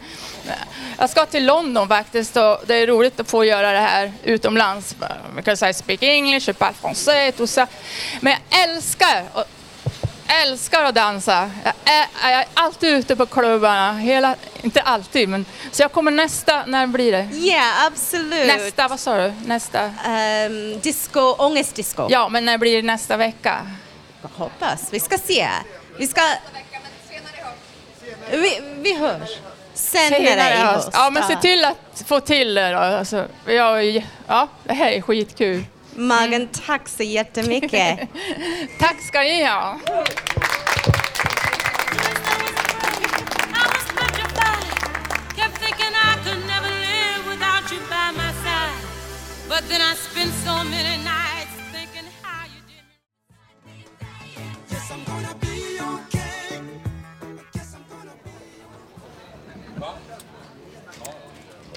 Jag 0.97 1.09
ska 1.09 1.25
till 1.25 1.45
London 1.45 1.87
faktiskt 1.87 2.37
och 2.37 2.59
det 2.65 2.75
är 2.75 2.87
roligt 2.87 3.19
att 3.19 3.29
få 3.29 3.45
göra 3.45 3.71
det 3.71 3.79
här 3.79 4.11
utomlands. 4.23 4.95
Man 5.33 5.43
kan 5.43 5.57
säga 5.57 5.73
speak 5.73 6.03
English, 6.03 6.47
je 6.47 6.53
parle 6.53 6.73
français, 6.81 7.31
tout 7.31 7.49
ça. 7.49 7.67
Men 8.21 8.33
jag 8.33 8.69
älskar 8.69 9.23
älskar 10.27 10.83
att 10.83 10.95
dansa. 10.95 11.51
Jag 11.63 11.73
är, 11.85 12.31
jag 12.31 12.39
är, 12.39 12.45
alltid 12.53 12.93
ute 12.93 13.15
på 13.15 13.25
klubbarna. 13.25 13.93
Hela, 13.93 14.35
inte 14.61 14.81
alltid, 14.81 15.29
men 15.29 15.45
så 15.71 15.81
jag 15.81 15.91
kommer 15.91 16.11
nästa, 16.11 16.65
när 16.65 16.87
blir 16.87 17.11
det? 17.11 17.29
Ja, 17.31 17.37
yeah, 17.37 17.85
absolut. 17.85 18.47
Nästa, 18.47 18.87
vad 18.87 18.99
sa 18.99 19.17
du? 19.17 19.33
Nästa? 19.45 19.85
Um, 19.85 20.79
disco, 20.79 21.19
ångestdisco. 21.19 22.07
Ja, 22.09 22.29
men 22.29 22.45
när 22.45 22.57
blir 22.57 22.75
det 22.75 22.87
nästa 22.87 23.17
vecka? 23.17 23.67
Jag 24.21 24.29
hoppas. 24.35 24.87
Vi 24.91 24.99
ska 24.99 25.17
se. 25.17 25.49
Vi 25.97 26.07
ska... 26.07 26.21
Vi, 28.31 28.61
vi 28.77 28.97
hörs. 28.97 29.29
Senare, 29.73 30.25
Senare 30.25 30.53
i 30.53 30.57
höst. 30.57 30.89
Ja, 30.93 31.09
men 31.09 31.23
se 31.23 31.35
till 31.35 31.65
att 31.65 32.03
få 32.05 32.19
till 32.19 32.53
det 32.53 32.71
då. 32.71 32.77
Alltså, 32.77 33.27
jag, 33.45 34.07
ja, 34.27 34.47
det 34.63 34.73
här 34.73 34.91
är 34.91 35.01
skitkul. 35.01 35.63
Magen, 35.95 36.47
tack 36.65 36.87
så 36.87 37.03
jättemycket. 37.03 37.99
tack 38.79 39.01
ska 39.01 39.19
ni 39.19 39.43
ha. 39.43 39.79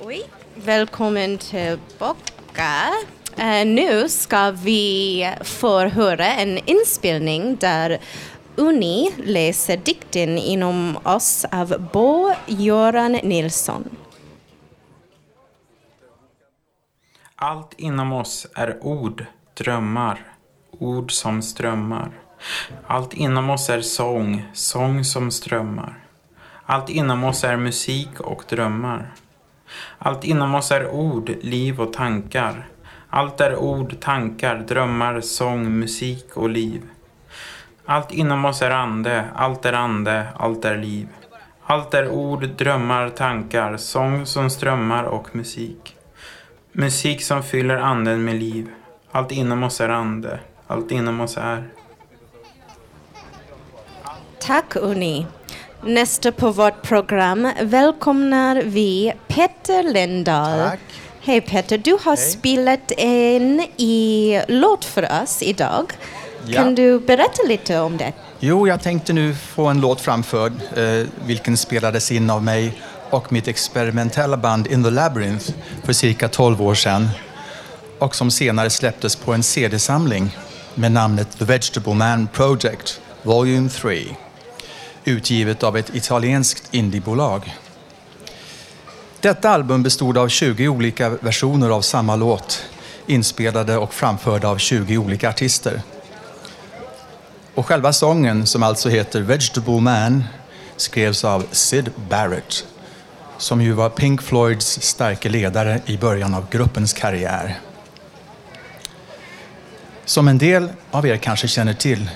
Oj, 0.05 0.23
välkommen 0.55 1.39
tillbaka. 1.39 2.93
Uh, 3.39 3.67
nu 3.67 4.09
ska 4.09 4.51
vi 4.51 5.35
få 5.43 5.81
höra 5.89 6.27
en 6.27 6.59
inspelning 6.59 7.57
där 7.57 7.99
Uni 8.57 9.13
läser 9.25 9.77
dikten 9.77 10.39
inom 10.39 10.99
oss 11.03 11.47
av 11.53 11.89
Bo-Göran 11.93 13.13
Nilsson. 13.13 13.97
Allt 17.37 17.75
inom 17.77 18.13
oss 18.13 18.47
är 18.55 18.79
ord, 18.85 19.27
drömmar, 19.55 20.25
ord 20.71 21.13
som 21.13 21.43
strömmar. 21.43 22.11
Allt 22.87 23.15
inom 23.15 23.51
oss 23.51 23.71
är 23.71 23.81
sång, 23.81 24.45
sång 24.53 25.05
som 25.05 25.31
strömmar. 25.31 25.99
Allt 26.67 26.89
inom 26.89 27.25
oss 27.25 27.45
är 27.45 27.57
musik 27.57 28.21
och 28.21 28.45
drömmar. 28.49 29.13
Allt 29.99 30.25
inom 30.25 30.55
oss 30.55 30.71
är 30.71 30.89
ord, 30.89 31.33
liv 31.41 31.81
och 31.81 31.93
tankar. 31.93 32.69
Allt 33.11 33.41
är 33.41 33.57
ord, 33.57 34.01
tankar, 34.01 34.57
drömmar, 34.69 35.21
sång, 35.21 35.79
musik 35.79 36.37
och 36.37 36.49
liv. 36.49 36.83
Allt 37.85 38.13
inom 38.13 38.45
oss 38.45 38.63
är 38.63 38.71
ande, 38.71 39.25
allt 39.35 39.65
är 39.65 39.73
ande, 39.73 40.27
allt 40.37 40.65
är 40.65 40.77
liv. 40.77 41.09
Allt 41.67 41.95
är 41.95 42.09
ord, 42.09 42.49
drömmar, 42.49 43.09
tankar, 43.09 43.77
sång 43.77 44.27
som 44.27 44.51
strömmar 44.51 45.05
och 45.05 45.37
musik. 45.37 45.97
Musik 46.73 47.23
som 47.23 47.43
fyller 47.43 47.77
anden 47.77 48.25
med 48.25 48.35
liv. 48.35 48.69
Allt 49.13 49.33
inom 49.33 49.63
oss 49.63 49.81
är 49.81 49.89
ande, 49.89 50.39
allt 50.67 50.91
inom 50.91 51.21
oss 51.21 51.37
är. 51.37 51.69
Tack 54.39 54.77
Uni. 54.77 55.27
Nästa 55.83 56.33
på 56.33 56.51
vårt 56.51 56.83
program 56.83 57.53
välkomnar 57.63 58.63
vi 58.65 59.13
Petter 59.29 59.83
Lindahl. 59.83 60.71
Tack. 60.71 60.81
Hej 61.27 61.41
Petter, 61.41 61.79
du 61.79 61.99
har 62.03 62.17
spelat 62.17 62.93
en 62.97 63.61
i 63.77 64.41
låt 64.49 64.85
för 64.85 65.23
oss 65.23 65.43
idag. 65.43 65.93
Ja. 66.47 66.63
Kan 66.63 66.75
du 66.75 67.01
berätta 67.01 67.43
lite 67.49 67.81
om 67.81 67.97
det? 67.97 68.13
Jo, 68.41 68.69
jag 68.69 68.83
tänkte 68.83 69.13
nu 69.13 69.35
få 69.35 69.67
en 69.67 69.81
låt 69.81 70.01
framförd, 70.01 70.53
eh, 70.77 71.09
vilken 71.27 71.57
spelades 71.57 72.13
in 72.13 72.31
av 72.31 72.43
mig 72.43 72.81
och 73.11 73.33
mitt 73.33 73.49
experimentella 73.49 74.37
band 74.37 74.67
In 74.67 74.85
the 74.85 74.91
Labyrinth 74.91 75.51
för 75.85 75.93
cirka 75.93 76.29
12 76.29 76.63
år 76.63 76.75
sedan 76.75 77.09
och 77.99 78.15
som 78.15 78.31
senare 78.31 78.71
släpptes 78.71 79.17
på 79.17 79.33
en 79.33 79.43
CD-samling 79.43 80.37
med 80.75 80.93
namnet 80.93 81.39
The 81.39 81.45
Vegetable 81.45 81.95
Man 81.95 82.29
Project, 82.33 83.01
Volume 83.23 83.69
3, 83.69 84.05
utgivet 85.05 85.63
av 85.63 85.77
ett 85.77 85.95
italienskt 85.95 86.75
indiebolag. 86.75 87.55
Detta 89.27 89.51
album 89.51 89.83
bestod 89.83 90.19
av 90.19 90.29
20 90.29 90.69
olika 90.69 91.09
versioner 91.09 91.71
av 91.71 91.83
samma 91.83 92.17
låt, 92.17 92.65
inspelade 93.07 93.77
och 93.77 93.95
framförda 93.95 94.49
av 94.49 94.59
20 94.59 94.99
olika 94.99 95.29
artister. 95.29 95.83
Och 97.55 97.67
själva 97.67 97.93
sången, 97.93 98.47
som 98.47 98.63
alltså 98.63 98.89
heter 98.89 99.21
Vegetable 99.21 99.81
Man, 99.81 100.25
skrevs 100.77 101.25
av 101.25 101.47
Sid 101.51 101.91
Barrett, 102.09 102.67
som 103.39 103.63
ju 103.63 103.73
var 103.73 103.89
Pink 103.89 104.23
Floyds 104.23 104.83
starke 104.83 105.29
ledare 105.29 105.81
i 105.87 105.99
början 105.99 106.35
av 106.35 106.51
gruppens 106.51 106.93
karriär. 106.93 107.61
Som 110.05 110.29
en 110.29 110.39
del 110.39 110.69
av 110.91 111.07
er 111.07 111.17
kanske 111.17 111.49
känner 111.49 111.75
till 111.75 112.11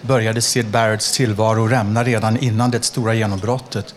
började 0.00 0.40
Sid 0.40 0.66
Barretts 0.66 1.12
tillvaro 1.16 1.66
rämna 1.66 2.04
redan 2.04 2.36
innan 2.36 2.70
det 2.70 2.84
stora 2.84 3.14
genombrottet 3.14 3.94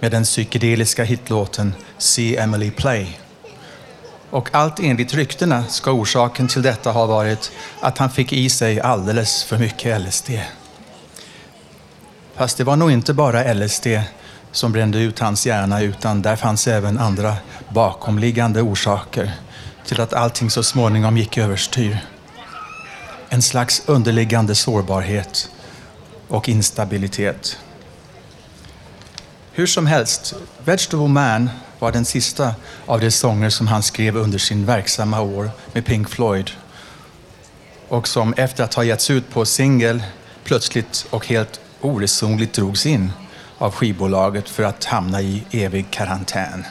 med 0.00 0.10
den 0.10 0.24
psykedeliska 0.24 1.04
hitlåten 1.04 1.74
See 1.98 2.36
Emily 2.36 2.70
Play. 2.70 3.18
Och 4.30 4.54
allt 4.54 4.80
enligt 4.80 5.14
ryktena 5.14 5.64
ska 5.64 5.92
orsaken 5.92 6.48
till 6.48 6.62
detta 6.62 6.90
ha 6.90 7.06
varit 7.06 7.52
att 7.80 7.98
han 7.98 8.10
fick 8.10 8.32
i 8.32 8.50
sig 8.50 8.80
alldeles 8.80 9.44
för 9.44 9.58
mycket 9.58 10.00
LSD. 10.00 10.30
Fast 12.34 12.56
det 12.56 12.64
var 12.64 12.76
nog 12.76 12.90
inte 12.90 13.14
bara 13.14 13.54
LSD 13.54 13.86
som 14.52 14.72
brände 14.72 14.98
ut 14.98 15.18
hans 15.18 15.46
hjärna 15.46 15.80
utan 15.80 16.22
där 16.22 16.36
fanns 16.36 16.68
även 16.68 16.98
andra 16.98 17.36
bakomliggande 17.68 18.62
orsaker 18.62 19.32
till 19.86 20.00
att 20.00 20.12
allting 20.12 20.50
så 20.50 20.62
småningom 20.62 21.16
gick 21.16 21.38
överstyr. 21.38 21.98
En 23.28 23.42
slags 23.42 23.82
underliggande 23.86 24.54
sårbarhet 24.54 25.50
och 26.28 26.48
instabilitet. 26.48 27.58
Hur 29.56 29.66
som 29.66 29.86
helst, 29.86 30.34
Vegetable 30.64 31.08
Man 31.08 31.50
var 31.78 31.92
den 31.92 32.04
sista 32.04 32.54
av 32.86 33.00
de 33.00 33.10
sånger 33.10 33.50
som 33.50 33.66
han 33.66 33.82
skrev 33.82 34.16
under 34.16 34.38
sin 34.38 34.66
verksamma 34.66 35.20
år 35.20 35.50
med 35.72 35.84
Pink 35.84 36.08
Floyd. 36.08 36.50
Och 37.88 38.08
som 38.08 38.34
efter 38.36 38.64
att 38.64 38.74
ha 38.74 38.84
getts 38.84 39.10
ut 39.10 39.30
på 39.30 39.44
singel 39.44 40.02
plötsligt 40.44 41.06
och 41.10 41.26
helt 41.26 41.60
oresonligt 41.80 42.52
drogs 42.52 42.86
in 42.86 43.12
av 43.58 43.72
skivbolaget 43.72 44.48
för 44.48 44.62
att 44.62 44.84
hamna 44.84 45.22
i 45.22 45.44
evig 45.50 45.90
karantän. 45.90 46.64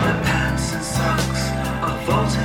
My 0.00 0.12
pants 0.24 0.72
and 0.72 0.84
socks 0.84 1.42
are 1.86 1.98
vault 2.06 2.39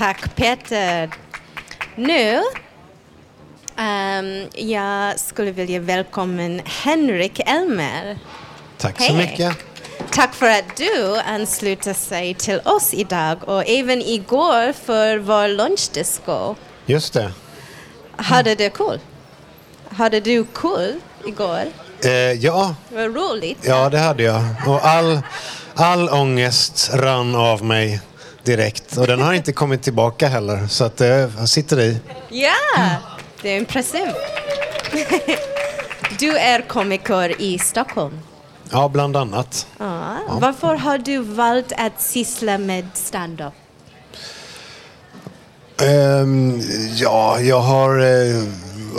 Tack 0.00 0.36
Peter. 0.36 1.10
Nu 1.96 2.42
ehm, 3.76 4.46
jag 4.54 5.20
skulle 5.20 5.50
vilja 5.50 5.80
välkomna 5.80 6.62
Henrik 6.64 7.40
Elmer. 7.46 8.18
Tack 8.78 8.96
så 8.96 9.02
Hej. 9.02 9.16
mycket. 9.16 9.56
Tack 10.10 10.34
för 10.34 10.50
att 10.50 10.76
du 10.76 11.16
ansluter 11.20 11.92
sig 11.94 12.34
till 12.34 12.60
oss 12.64 12.94
idag 12.94 13.48
och 13.48 13.68
även 13.68 14.02
igår 14.02 14.72
för 14.72 15.18
vår 15.18 15.48
lunchdisco. 15.48 16.54
Just 16.86 17.12
det. 17.12 17.32
Hade 18.16 18.54
du 18.54 18.70
kul? 18.70 19.00
Hade 19.88 20.20
du 20.20 20.44
kul 20.54 21.00
igår? 21.26 21.62
Eh, 22.04 22.10
ja, 22.10 22.74
Vad 22.88 23.14
roligt. 23.16 23.58
ja, 23.62 23.88
det 23.88 23.98
hade 23.98 24.22
jag. 24.22 24.44
Och 24.66 24.86
all, 24.86 25.20
all 25.74 26.08
ångest 26.08 26.90
rann 26.94 27.34
av 27.34 27.64
mig 27.64 28.00
direkt. 28.56 28.96
Och 28.96 29.06
den 29.06 29.20
har 29.20 29.32
inte 29.32 29.52
kommit 29.52 29.82
tillbaka 29.82 30.28
heller. 30.28 30.66
Så 30.68 30.84
att 30.84 30.96
det 30.96 31.30
sitter 31.46 31.80
i. 31.80 32.00
Ja, 32.28 32.96
det 33.42 33.48
är 33.48 33.56
impressivt. 33.56 34.16
Du 36.18 36.36
är 36.36 36.60
komiker 36.68 37.42
i 37.42 37.58
Stockholm. 37.58 38.18
Ja, 38.70 38.88
bland 38.88 39.16
annat. 39.16 39.66
Ja. 39.78 40.16
Varför 40.40 40.74
har 40.74 40.98
du 40.98 41.18
valt 41.18 41.72
att 41.76 42.00
syssla 42.00 42.58
med 42.58 42.86
stand-up? 42.94 43.52
Ehm, 45.82 46.60
ja, 46.94 47.40
jag 47.40 47.60
har 47.60 47.98
eh, 47.98 48.42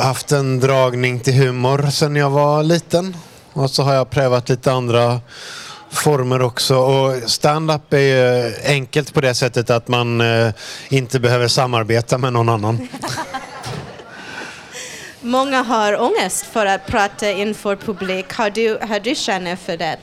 haft 0.04 0.32
en 0.32 0.60
dragning 0.60 1.20
till 1.20 1.34
humor 1.34 1.90
sedan 1.92 2.16
jag 2.16 2.30
var 2.30 2.64
liten. 2.64 3.18
Och 3.54 3.70
så 3.70 3.84
har 3.84 3.94
jag 3.94 4.10
prövat 4.10 4.50
lite 4.50 4.72
andra 4.72 5.22
former 5.92 6.42
också. 6.42 6.78
Och 6.78 7.32
stand-up 7.32 7.94
är 7.94 7.98
ju 7.98 8.54
enkelt 8.66 9.14
på 9.14 9.22
det 9.22 9.36
sättet 9.36 9.70
att 9.70 9.88
man 9.88 10.22
eh, 10.22 10.54
inte 10.90 11.20
behöver 11.20 11.48
samarbeta 11.48 12.18
med 12.18 12.34
någon 12.34 12.50
annan. 12.50 12.88
Många 15.22 15.62
har 15.62 16.02
ångest 16.02 16.46
för 16.46 16.66
att 16.66 16.88
prata 16.88 17.32
inför 17.32 17.76
publik. 17.76 18.34
Har 18.34 18.50
du, 18.50 18.78
har 18.82 19.00
du 19.00 19.16
känner 19.16 19.56
för 19.56 19.78
det? 19.78 19.98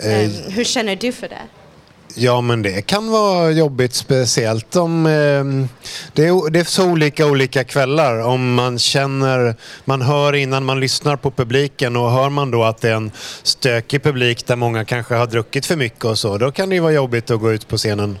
Ehm, 0.00 0.30
hur 0.52 0.64
känner 0.64 0.96
du 0.96 1.12
för 1.12 1.28
det? 1.28 1.42
Ja, 2.14 2.40
men 2.40 2.62
det 2.62 2.82
kan 2.82 3.10
vara 3.10 3.50
jobbigt 3.50 3.94
speciellt 3.94 4.76
om 4.76 5.06
eh, 5.06 5.44
det, 6.12 6.26
är, 6.26 6.50
det 6.50 6.60
är 6.60 6.64
så 6.64 6.90
olika 6.90 7.26
olika 7.26 7.64
kvällar. 7.64 8.18
Om 8.18 8.54
man 8.54 8.78
känner, 8.78 9.54
man 9.84 10.02
hör 10.02 10.32
innan 10.32 10.64
man 10.64 10.80
lyssnar 10.80 11.16
på 11.16 11.30
publiken 11.30 11.96
och 11.96 12.10
hör 12.10 12.28
man 12.28 12.50
då 12.50 12.64
att 12.64 12.80
det 12.80 12.88
är 12.88 12.94
en 12.94 13.10
stökig 13.42 14.02
publik 14.02 14.46
där 14.46 14.56
många 14.56 14.84
kanske 14.84 15.14
har 15.14 15.26
druckit 15.26 15.66
för 15.66 15.76
mycket 15.76 16.04
och 16.04 16.18
så, 16.18 16.38
då 16.38 16.52
kan 16.52 16.68
det 16.68 16.74
ju 16.74 16.80
vara 16.80 16.92
jobbigt 16.92 17.30
att 17.30 17.40
gå 17.40 17.52
ut 17.52 17.68
på 17.68 17.76
scenen. 17.76 18.18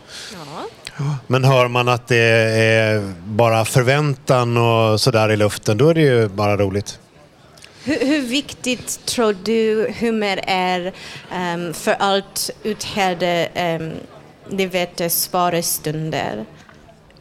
Men 1.26 1.44
hör 1.44 1.68
man 1.68 1.88
att 1.88 2.08
det 2.08 2.16
är 2.16 3.14
bara 3.24 3.64
förväntan 3.64 4.56
och 4.56 5.00
sådär 5.00 5.30
i 5.30 5.36
luften, 5.36 5.78
då 5.78 5.88
är 5.88 5.94
det 5.94 6.00
ju 6.00 6.28
bara 6.28 6.56
roligt. 6.56 6.98
Hur, 7.84 8.06
hur 8.06 8.22
viktigt 8.22 9.06
tror 9.06 9.36
du 9.42 9.92
humor 9.98 10.40
är 10.42 10.92
ehm, 11.32 11.74
för 11.74 11.92
allt 11.92 12.50
uthärda, 12.62 13.48
um, 13.76 13.92
ni 14.48 14.66
vet, 14.66 15.12
svåra 15.12 15.62
stunder? 15.62 16.44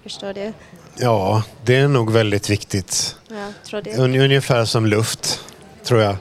Förstår 0.03 0.33
du? 0.33 0.53
Ja, 0.95 1.43
det 1.65 1.75
är 1.75 1.87
nog 1.87 2.11
väldigt 2.11 2.49
viktigt. 2.49 3.15
Ja, 3.27 3.81
ungefär 3.97 4.65
som 4.65 4.85
luft, 4.85 5.45
tror 5.83 6.01
jag. 6.01 6.15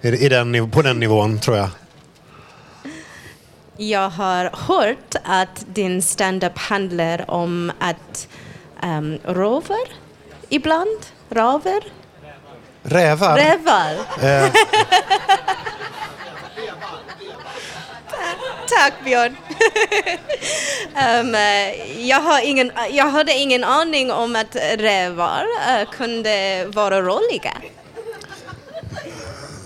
I, 0.00 0.28
den, 0.28 0.70
på 0.70 0.82
den 0.82 1.00
nivån, 1.00 1.40
tror 1.40 1.56
jag. 1.56 1.68
Jag 3.76 4.10
har 4.10 4.50
hört 4.52 5.14
att 5.24 5.66
din 5.74 6.02
stand-up 6.02 6.58
handlar 6.58 7.30
om 7.30 7.72
att 7.78 8.28
um, 8.82 9.18
rover 9.24 9.88
ibland, 10.48 10.98
raver, 11.30 11.84
Rävar? 12.84 13.36
rävar. 13.38 13.92
Eh, 14.22 14.52
Tack 18.68 18.92
Björn. 19.04 19.36
Eh, 20.96 22.00
jag, 22.08 22.20
har 22.20 22.40
ingen, 22.46 22.72
jag 22.90 23.06
hade 23.10 23.32
ingen 23.32 23.64
aning 23.64 24.12
om 24.12 24.36
att 24.36 24.56
rävar 24.78 25.44
eh, 25.68 25.88
kunde 25.90 26.66
vara 26.66 27.00
roliga. 27.02 27.52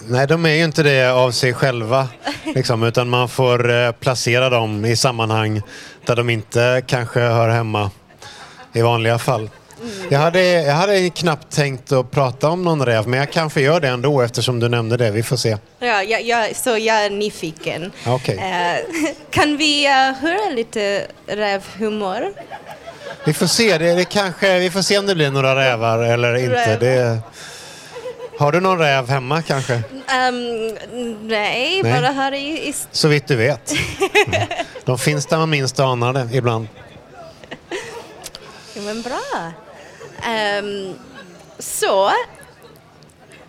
nej, 0.08 0.26
de 0.26 0.46
är 0.46 0.50
ju 0.54 0.64
inte 0.64 0.82
det 0.82 1.12
av 1.12 1.30
sig 1.30 1.54
själva. 1.54 2.08
Liksom, 2.54 2.82
utan 2.82 3.08
man 3.08 3.28
får 3.28 3.70
eh, 3.70 3.92
placera 3.92 4.50
dem 4.50 4.84
i 4.84 4.96
sammanhang 4.96 5.62
där 6.04 6.16
de 6.16 6.30
inte 6.30 6.82
kanske 6.86 7.20
hör 7.20 7.48
hemma 7.48 7.90
i 8.72 8.82
vanliga 8.82 9.18
fall. 9.18 9.50
Jag 10.10 10.18
hade, 10.18 10.42
jag 10.42 10.74
hade 10.74 11.10
knappt 11.10 11.50
tänkt 11.50 11.92
att 11.92 12.10
prata 12.10 12.48
om 12.48 12.64
någon 12.64 12.86
räv, 12.86 13.08
men 13.08 13.18
jag 13.18 13.32
kanske 13.32 13.60
gör 13.60 13.80
det 13.80 13.88
ändå 13.88 14.20
eftersom 14.20 14.60
du 14.60 14.68
nämnde 14.68 14.96
det. 14.96 15.10
Vi 15.10 15.22
får 15.22 15.36
se. 15.36 15.56
Ja, 15.78 16.02
jag, 16.02 16.22
jag, 16.22 16.56
så 16.56 16.70
jag 16.70 17.04
är 17.04 17.10
nyfiken. 17.10 17.92
Okej. 18.06 18.36
Eh, 18.36 18.94
kan 19.30 19.56
vi 19.56 19.86
eh, 19.86 19.92
höra 19.92 20.50
lite 20.50 21.06
rävhumor? 21.26 22.32
Vi 23.24 23.32
får 23.32 23.46
se. 23.46 23.78
Det, 23.78 23.94
det 23.94 24.04
kanske, 24.04 24.58
vi 24.58 24.70
får 24.70 24.82
se 24.82 24.98
om 24.98 25.06
det 25.06 25.14
blir 25.14 25.30
några 25.30 25.56
rävar 25.56 25.98
eller 25.98 26.34
inte. 26.36 26.76
Räv. 26.76 26.80
Det, 26.80 27.18
har 28.38 28.52
du 28.52 28.60
någon 28.60 28.78
räv 28.78 29.08
hemma 29.08 29.42
kanske? 29.42 29.74
Ehm, 30.08 30.68
nej, 31.22 31.82
Nej. 31.82 31.82
bara 31.82 32.10
här 32.10 32.32
i, 32.32 32.68
i 32.68 32.74
Så 32.92 33.08
vitt 33.08 33.26
du 33.26 33.36
vet. 33.36 33.72
Mm. 34.26 34.48
De 34.84 34.98
finns 34.98 35.26
där 35.26 35.38
man 35.38 35.50
minst 35.50 35.80
anar 35.80 36.12
det 36.12 36.28
ibland. 36.32 36.68
Ja, 38.74 38.82
men 38.82 39.02
bra. 39.02 39.52
Ehm, 40.28 40.94
så, 41.58 42.08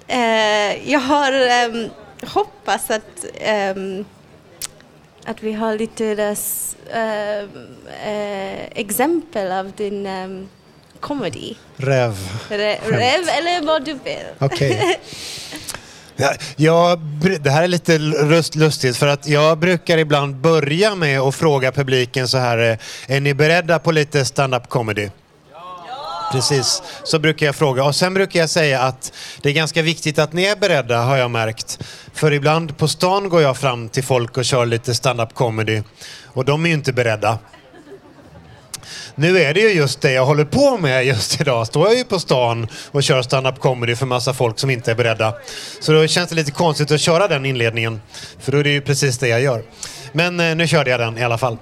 eh, 0.08 0.92
jag 0.92 1.00
har 1.00 1.32
um, 1.70 1.90
hoppas 2.28 2.90
att, 2.92 3.26
ehm, 3.42 4.06
att 5.26 5.44
vi 5.44 5.54
har 5.54 5.78
lite 5.78 6.06
ehm, 6.94 7.50
eh, 8.06 8.66
exempel 8.80 9.52
av 9.52 9.72
din 9.72 10.06
um, 10.08 10.50
comedy. 11.00 11.54
Räv. 11.78 12.16
Re-. 12.50 12.80
Rev 12.86 13.30
eller 13.30 13.66
vad 13.66 13.86
du 13.86 13.94
vill. 13.94 14.26
Okej. 14.40 15.00
Ja, 16.22 16.34
jag, 16.56 17.00
br- 17.00 17.40
det 17.40 17.50
här 17.50 17.64
är 17.64 17.68
lite 17.68 17.98
lust, 17.98 18.56
lustigt 18.56 18.98
för 18.98 19.08
att 19.08 19.28
jag 19.28 19.58
brukar 19.58 19.98
ibland 19.98 20.36
börja 20.36 20.96
med 20.96 21.20
att 21.20 21.36
fråga 21.36 21.72
publiken 21.72 22.28
så 22.28 22.38
här. 22.38 22.58
eh, 22.72 22.78
Är 23.16 23.20
ni 23.20 23.34
beredda 23.34 23.80
på 23.80 23.92
lite 23.92 24.26
stand-up 24.26 24.70
comedy? 24.70 25.10
Precis, 26.32 26.82
så 27.04 27.20
brukar 27.20 27.46
jag 27.46 27.56
fråga. 27.56 27.84
Och 27.84 27.96
sen 27.96 28.14
brukar 28.14 28.40
jag 28.40 28.50
säga 28.50 28.82
att 28.82 29.14
det 29.42 29.50
är 29.50 29.54
ganska 29.54 29.82
viktigt 29.82 30.20
att 30.20 30.34
ni 30.34 30.44
är 30.44 30.56
beredda 30.56 31.02
har 31.02 31.18
jag 31.18 31.32
märkt. 31.32 31.80
För 32.14 32.34
ibland 32.34 32.78
på 32.78 32.88
stan 32.88 33.30
går 33.30 33.42
jag 33.42 33.58
fram 33.58 33.90
till 33.90 34.04
folk 34.04 34.38
och 34.38 34.46
kör 34.46 34.66
lite 34.66 34.96
stand-up 34.96 35.34
comedy. 35.34 35.82
Och 36.26 36.46
de 36.46 36.66
är 36.66 36.70
ju 36.70 36.74
inte 36.74 36.94
beredda. 36.94 37.40
Nu 39.16 39.40
är 39.40 39.54
det 39.54 39.60
ju 39.60 39.70
just 39.70 40.02
det 40.02 40.12
jag 40.12 40.26
håller 40.26 40.46
på 40.46 40.78
med 40.78 41.06
just 41.06 41.42
idag. 41.42 41.68
Står 41.68 41.88
jag 41.88 41.98
ju 41.98 42.04
på 42.04 42.20
stan 42.20 42.68
och 42.92 43.04
kör 43.04 43.22
stand-up 43.22 43.60
comedy 43.60 43.96
för 43.96 44.06
massa 44.06 44.34
folk 44.34 44.60
som 44.60 44.70
inte 44.70 44.92
är 44.92 44.96
beredda. 44.96 45.34
Så 45.80 45.92
då 45.92 46.08
känns 46.08 46.30
det 46.30 46.36
lite 46.36 46.52
konstigt 46.52 46.92
att 46.92 47.02
köra 47.02 47.28
den 47.28 47.46
inledningen. 47.46 48.02
För 48.40 48.52
då 48.52 48.58
är 48.58 48.64
det 48.64 48.70
ju 48.70 48.82
precis 48.82 49.18
det 49.18 49.28
jag 49.28 49.42
gör. 49.42 49.64
Men 50.12 50.40
eh, 50.40 50.56
nu 50.56 50.68
körde 50.68 50.90
jag 50.90 51.00
den 51.00 51.18
i 51.18 51.24
alla 51.24 51.38
fall. 51.38 51.58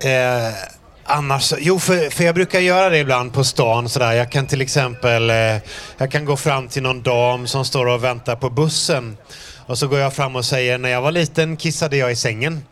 Eh, 0.00 0.54
annars, 1.04 1.54
jo 1.58 1.78
för, 1.78 2.10
för 2.10 2.24
jag 2.24 2.34
brukar 2.34 2.60
göra 2.60 2.88
det 2.88 2.98
ibland 2.98 3.32
på 3.32 3.44
stan 3.44 3.88
sådär. 3.88 4.12
Jag 4.12 4.32
kan 4.32 4.46
till 4.46 4.60
exempel, 4.60 5.30
eh, 5.30 5.36
jag 5.98 6.10
kan 6.10 6.24
gå 6.24 6.36
fram 6.36 6.68
till 6.68 6.82
någon 6.82 7.02
dam 7.02 7.46
som 7.46 7.64
står 7.64 7.86
och 7.86 8.04
väntar 8.04 8.36
på 8.36 8.50
bussen. 8.50 9.16
Och 9.66 9.78
så 9.78 9.88
går 9.88 9.98
jag 9.98 10.14
fram 10.14 10.36
och 10.36 10.44
säger, 10.44 10.78
när 10.78 10.88
jag 10.88 11.02
var 11.02 11.12
liten 11.12 11.56
kissade 11.56 11.96
jag 11.96 12.12
i 12.12 12.16
sängen. 12.16 12.62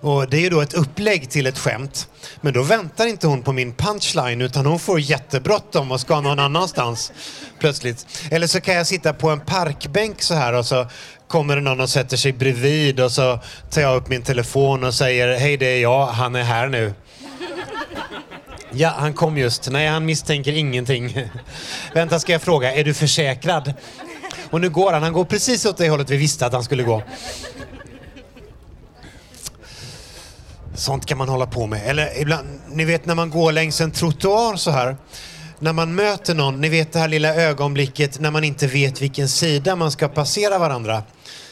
Och 0.00 0.30
det 0.30 0.36
är 0.36 0.40
ju 0.40 0.48
då 0.48 0.60
ett 0.60 0.74
upplägg 0.74 1.30
till 1.30 1.46
ett 1.46 1.58
skämt. 1.58 2.08
Men 2.40 2.52
då 2.52 2.62
väntar 2.62 3.06
inte 3.06 3.26
hon 3.26 3.42
på 3.42 3.52
min 3.52 3.72
punchline 3.72 4.40
utan 4.40 4.66
hon 4.66 4.78
får 4.78 5.00
jättebråttom 5.00 5.92
och 5.92 6.00
ska 6.00 6.20
någon 6.20 6.38
annanstans 6.38 7.12
plötsligt. 7.58 8.06
Eller 8.30 8.46
så 8.46 8.60
kan 8.60 8.74
jag 8.74 8.86
sitta 8.86 9.12
på 9.12 9.30
en 9.30 9.40
parkbänk 9.40 10.22
så 10.22 10.34
här 10.34 10.52
och 10.52 10.66
så 10.66 10.86
kommer 11.28 11.56
det 11.56 11.62
någon 11.62 11.80
och 11.80 11.90
sätter 11.90 12.16
sig 12.16 12.32
bredvid 12.32 13.00
och 13.00 13.12
så 13.12 13.40
tar 13.70 13.80
jag 13.80 13.96
upp 13.96 14.08
min 14.08 14.22
telefon 14.22 14.84
och 14.84 14.94
säger 14.94 15.38
hej 15.38 15.56
det 15.56 15.66
är 15.66 15.80
jag, 15.80 16.06
han 16.06 16.34
är 16.34 16.42
här 16.42 16.68
nu. 16.68 16.94
Ja, 18.70 18.94
han 18.98 19.12
kom 19.12 19.38
just. 19.38 19.70
Nej, 19.70 19.88
han 19.88 20.04
misstänker 20.04 20.52
ingenting. 20.52 21.30
Vänta, 21.94 22.20
ska 22.20 22.32
jag 22.32 22.42
fråga, 22.42 22.74
är 22.74 22.84
du 22.84 22.94
försäkrad? 22.94 23.74
Och 24.50 24.60
nu 24.60 24.70
går 24.70 24.92
han, 24.92 25.02
han 25.02 25.12
går 25.12 25.24
precis 25.24 25.66
åt 25.66 25.76
det 25.76 25.88
hållet 25.88 26.10
vi 26.10 26.16
visste 26.16 26.46
att 26.46 26.52
han 26.52 26.64
skulle 26.64 26.82
gå. 26.82 27.02
Sånt 30.78 31.06
kan 31.06 31.18
man 31.18 31.28
hålla 31.28 31.46
på 31.46 31.66
med. 31.66 31.90
Eller 31.90 32.20
ibland, 32.20 32.48
ni 32.68 32.84
vet 32.84 33.06
när 33.06 33.14
man 33.14 33.30
går 33.30 33.52
längs 33.52 33.80
en 33.80 33.90
trottoar 33.90 34.56
så 34.56 34.70
här. 34.70 34.96
När 35.58 35.72
man 35.72 35.94
möter 35.94 36.34
någon, 36.34 36.60
ni 36.60 36.68
vet 36.68 36.92
det 36.92 36.98
här 36.98 37.08
lilla 37.08 37.34
ögonblicket 37.34 38.20
när 38.20 38.30
man 38.30 38.44
inte 38.44 38.66
vet 38.66 39.02
vilken 39.02 39.28
sida 39.28 39.76
man 39.76 39.90
ska 39.90 40.08
passera 40.08 40.58
varandra. 40.58 41.02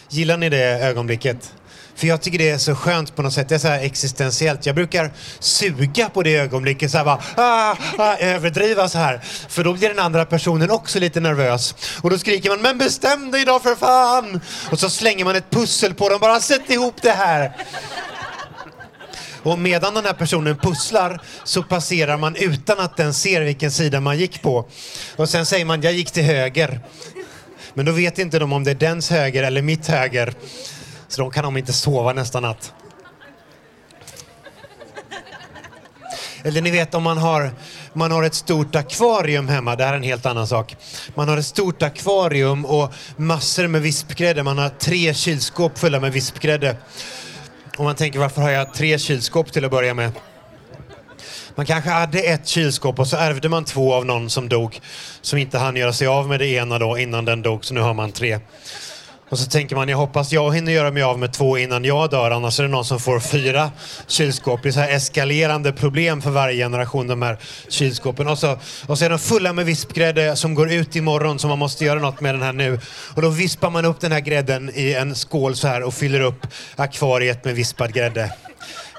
Gillar 0.08 0.36
ni 0.36 0.48
det 0.48 0.64
ögonblicket? 0.64 1.52
För 1.96 2.06
jag 2.06 2.22
tycker 2.22 2.38
det 2.38 2.50
är 2.50 2.58
så 2.58 2.74
skönt 2.74 3.16
på 3.16 3.22
något 3.22 3.32
sätt. 3.32 3.48
Det 3.48 3.54
är 3.54 3.58
så 3.58 3.68
här 3.68 3.80
existentiellt. 3.80 4.66
Jag 4.66 4.74
brukar 4.74 5.10
suga 5.38 6.08
på 6.08 6.22
det 6.22 6.36
ögonblicket, 6.36 6.90
så 6.90 6.98
här 6.98 7.04
bara, 7.04 7.22
ah, 7.36 7.76
ah, 7.98 8.16
överdriva 8.16 8.88
så 8.88 8.98
här. 8.98 9.20
För 9.48 9.64
då 9.64 9.72
blir 9.72 9.88
den 9.88 9.98
andra 9.98 10.24
personen 10.24 10.70
också 10.70 10.98
lite 10.98 11.20
nervös. 11.20 11.74
Och 12.02 12.10
då 12.10 12.18
skriker 12.18 12.50
man, 12.50 12.62
men 12.62 12.78
bestäm 12.78 13.30
dig 13.30 13.44
då 13.44 13.60
för 13.60 13.74
fan! 13.74 14.40
Och 14.70 14.80
så 14.80 14.90
slänger 14.90 15.24
man 15.24 15.36
ett 15.36 15.50
pussel 15.50 15.94
på 15.94 16.08
dem, 16.08 16.18
bara 16.20 16.40
sätt 16.40 16.70
ihop 16.70 17.02
det 17.02 17.10
här. 17.12 17.52
Och 19.46 19.58
medan 19.58 19.94
den 19.94 20.04
här 20.04 20.12
personen 20.12 20.56
pusslar 20.56 21.20
så 21.44 21.62
passerar 21.62 22.16
man 22.16 22.36
utan 22.36 22.78
att 22.78 22.96
den 22.96 23.14
ser 23.14 23.40
vilken 23.40 23.70
sida 23.70 24.00
man 24.00 24.18
gick 24.18 24.42
på. 24.42 24.68
Och 25.16 25.28
sen 25.28 25.46
säger 25.46 25.64
man, 25.64 25.82
jag 25.82 25.92
gick 25.92 26.10
till 26.10 26.22
höger. 26.22 26.80
Men 27.74 27.86
då 27.86 27.92
vet 27.92 28.18
inte 28.18 28.38
de 28.38 28.52
om 28.52 28.64
det 28.64 28.70
är 28.70 28.74
dens 28.74 29.10
höger 29.10 29.42
eller 29.42 29.62
mitt 29.62 29.86
höger. 29.86 30.34
Så 31.08 31.22
då 31.22 31.30
kan 31.30 31.44
de 31.44 31.56
inte 31.56 31.72
sova 31.72 32.12
nästa 32.12 32.40
natt. 32.40 32.72
Eller 36.44 36.60
ni 36.62 36.70
vet 36.70 36.94
om 36.94 37.02
man 37.02 37.18
har, 37.18 37.50
man 37.92 38.10
har 38.10 38.22
ett 38.22 38.34
stort 38.34 38.76
akvarium 38.76 39.48
hemma, 39.48 39.76
det 39.76 39.84
här 39.84 39.92
är 39.92 39.96
en 39.96 40.02
helt 40.02 40.26
annan 40.26 40.46
sak. 40.46 40.76
Man 41.14 41.28
har 41.28 41.36
ett 41.36 41.46
stort 41.46 41.82
akvarium 41.82 42.64
och 42.64 42.92
massor 43.16 43.66
med 43.66 43.82
vispgrädde, 43.82 44.42
man 44.42 44.58
har 44.58 44.68
tre 44.68 45.14
kylskåp 45.14 45.78
fulla 45.78 46.00
med 46.00 46.12
vispgrädde. 46.12 46.76
Och 47.76 47.84
man 47.84 47.94
tänker 47.94 48.18
varför 48.18 48.42
har 48.42 48.50
jag 48.50 48.74
tre 48.74 48.98
kylskåp 48.98 49.52
till 49.52 49.64
att 49.64 49.70
börja 49.70 49.94
med? 49.94 50.12
Man 51.54 51.66
kanske 51.66 51.90
hade 51.90 52.18
ett 52.18 52.46
kylskåp 52.46 52.98
och 52.98 53.06
så 53.06 53.16
ärvde 53.16 53.48
man 53.48 53.64
två 53.64 53.94
av 53.94 54.06
någon 54.06 54.30
som 54.30 54.48
dog. 54.48 54.80
Som 55.20 55.38
inte 55.38 55.58
hann 55.58 55.76
göra 55.76 55.92
sig 55.92 56.06
av 56.06 56.28
med 56.28 56.40
det 56.40 56.46
ena 56.46 56.78
då 56.78 56.98
innan 56.98 57.24
den 57.24 57.42
dog, 57.42 57.64
så 57.64 57.74
nu 57.74 57.80
har 57.80 57.94
man 57.94 58.12
tre. 58.12 58.40
Och 59.28 59.38
så 59.38 59.50
tänker 59.50 59.76
man, 59.76 59.88
jag 59.88 59.96
hoppas 59.96 60.32
jag 60.32 60.54
hinner 60.54 60.72
göra 60.72 60.90
mig 60.90 61.02
av 61.02 61.18
med 61.18 61.32
två 61.32 61.58
innan 61.58 61.84
jag 61.84 62.10
dör, 62.10 62.30
annars 62.30 62.58
är 62.60 62.62
det 62.62 62.68
någon 62.68 62.84
som 62.84 63.00
får 63.00 63.20
fyra 63.20 63.70
kylskåp. 64.06 64.62
Det 64.62 64.68
är 64.68 64.72
så 64.72 64.80
här 64.80 64.92
eskalerande 64.92 65.72
problem 65.72 66.22
för 66.22 66.30
varje 66.30 66.64
generation, 66.64 67.06
de 67.06 67.22
här 67.22 67.38
kylskåpen. 67.68 68.28
Och 68.28 68.38
så, 68.38 68.58
och 68.86 68.98
så 68.98 69.04
är 69.04 69.10
de 69.10 69.18
fulla 69.18 69.52
med 69.52 69.66
vispgrädde 69.66 70.36
som 70.36 70.54
går 70.54 70.72
ut 70.72 70.96
imorgon, 70.96 71.38
så 71.38 71.48
man 71.48 71.58
måste 71.58 71.84
göra 71.84 72.00
något 72.00 72.20
med 72.20 72.34
den 72.34 72.42
här 72.42 72.52
nu. 72.52 72.80
Och 73.14 73.22
då 73.22 73.28
vispar 73.28 73.70
man 73.70 73.84
upp 73.84 74.00
den 74.00 74.12
här 74.12 74.20
grädden 74.20 74.70
i 74.74 74.94
en 74.94 75.14
skål 75.14 75.56
så 75.56 75.68
här 75.68 75.82
och 75.82 75.94
fyller 75.94 76.20
upp 76.20 76.46
akvariet 76.76 77.44
med 77.44 77.54
vispad 77.54 77.94
grädde. 77.94 78.32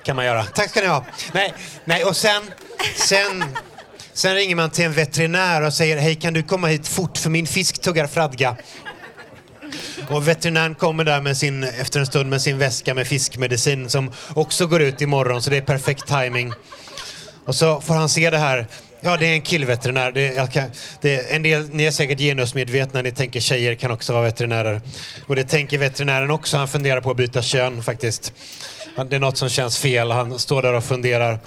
Kan 0.05 0.15
man 0.15 0.25
göra. 0.25 0.43
Tack 0.43 0.69
ska 0.69 0.81
ni 0.81 0.87
ha. 0.87 1.05
Nej, 1.33 1.53
nej 1.85 2.03
och 2.03 2.15
sen, 2.15 2.43
sen 2.95 3.43
Sen 4.17 4.35
ringer 4.35 4.55
man 4.55 4.69
till 4.69 4.85
en 4.85 4.93
veterinär 4.93 5.61
och 5.61 5.73
säger 5.73 5.97
hej 5.97 6.15
kan 6.15 6.33
du 6.33 6.43
komma 6.43 6.67
hit 6.67 6.87
fort 6.87 7.17
för 7.17 7.29
min 7.29 7.47
fisk 7.47 7.81
tuggar 7.81 8.07
fradga. 8.07 8.55
Och 10.09 10.27
veterinären 10.27 10.75
kommer 10.75 11.03
där 11.03 11.21
med 11.21 11.37
sin, 11.37 11.63
efter 11.63 11.99
en 11.99 12.05
stund 12.05 12.29
med 12.29 12.41
sin 12.41 12.57
väska 12.57 12.93
med 12.93 13.07
fiskmedicin 13.07 13.89
som 13.89 14.11
också 14.33 14.67
går 14.67 14.81
ut 14.81 15.01
imorgon 15.01 15.41
så 15.41 15.49
det 15.49 15.57
är 15.57 15.61
perfekt 15.61 16.07
timing. 16.07 16.53
Och 17.45 17.55
så 17.55 17.81
får 17.81 17.93
han 17.93 18.09
se 18.09 18.29
det 18.29 18.37
här. 18.37 18.67
Ja, 19.01 19.17
det 19.17 19.25
är 19.25 19.33
en 19.33 19.41
killveterinär. 19.41 20.11
Det 20.11 20.53
kan, 20.53 20.71
det 21.01 21.35
en 21.35 21.43
del, 21.43 21.69
ni 21.69 21.83
är 21.83 21.91
säkert 21.91 22.19
genusmedvetna, 22.19 23.01
ni 23.01 23.11
tänker 23.11 23.39
tjejer 23.39 23.75
kan 23.75 23.91
också 23.91 24.13
vara 24.13 24.23
veterinärer. 24.23 24.81
Och 25.27 25.35
det 25.35 25.43
tänker 25.43 25.77
veterinären 25.77 26.31
också. 26.31 26.57
Han 26.57 26.67
funderar 26.67 27.01
på 27.01 27.11
att 27.11 27.17
byta 27.17 27.41
kön 27.41 27.83
faktiskt. 27.83 28.33
Det 29.09 29.15
är 29.15 29.19
något 29.19 29.37
som 29.37 29.49
känns 29.49 29.79
fel. 29.79 30.11
Han 30.11 30.39
står 30.39 30.61
där 30.61 30.73
och 30.73 30.83
funderar. 30.83 31.39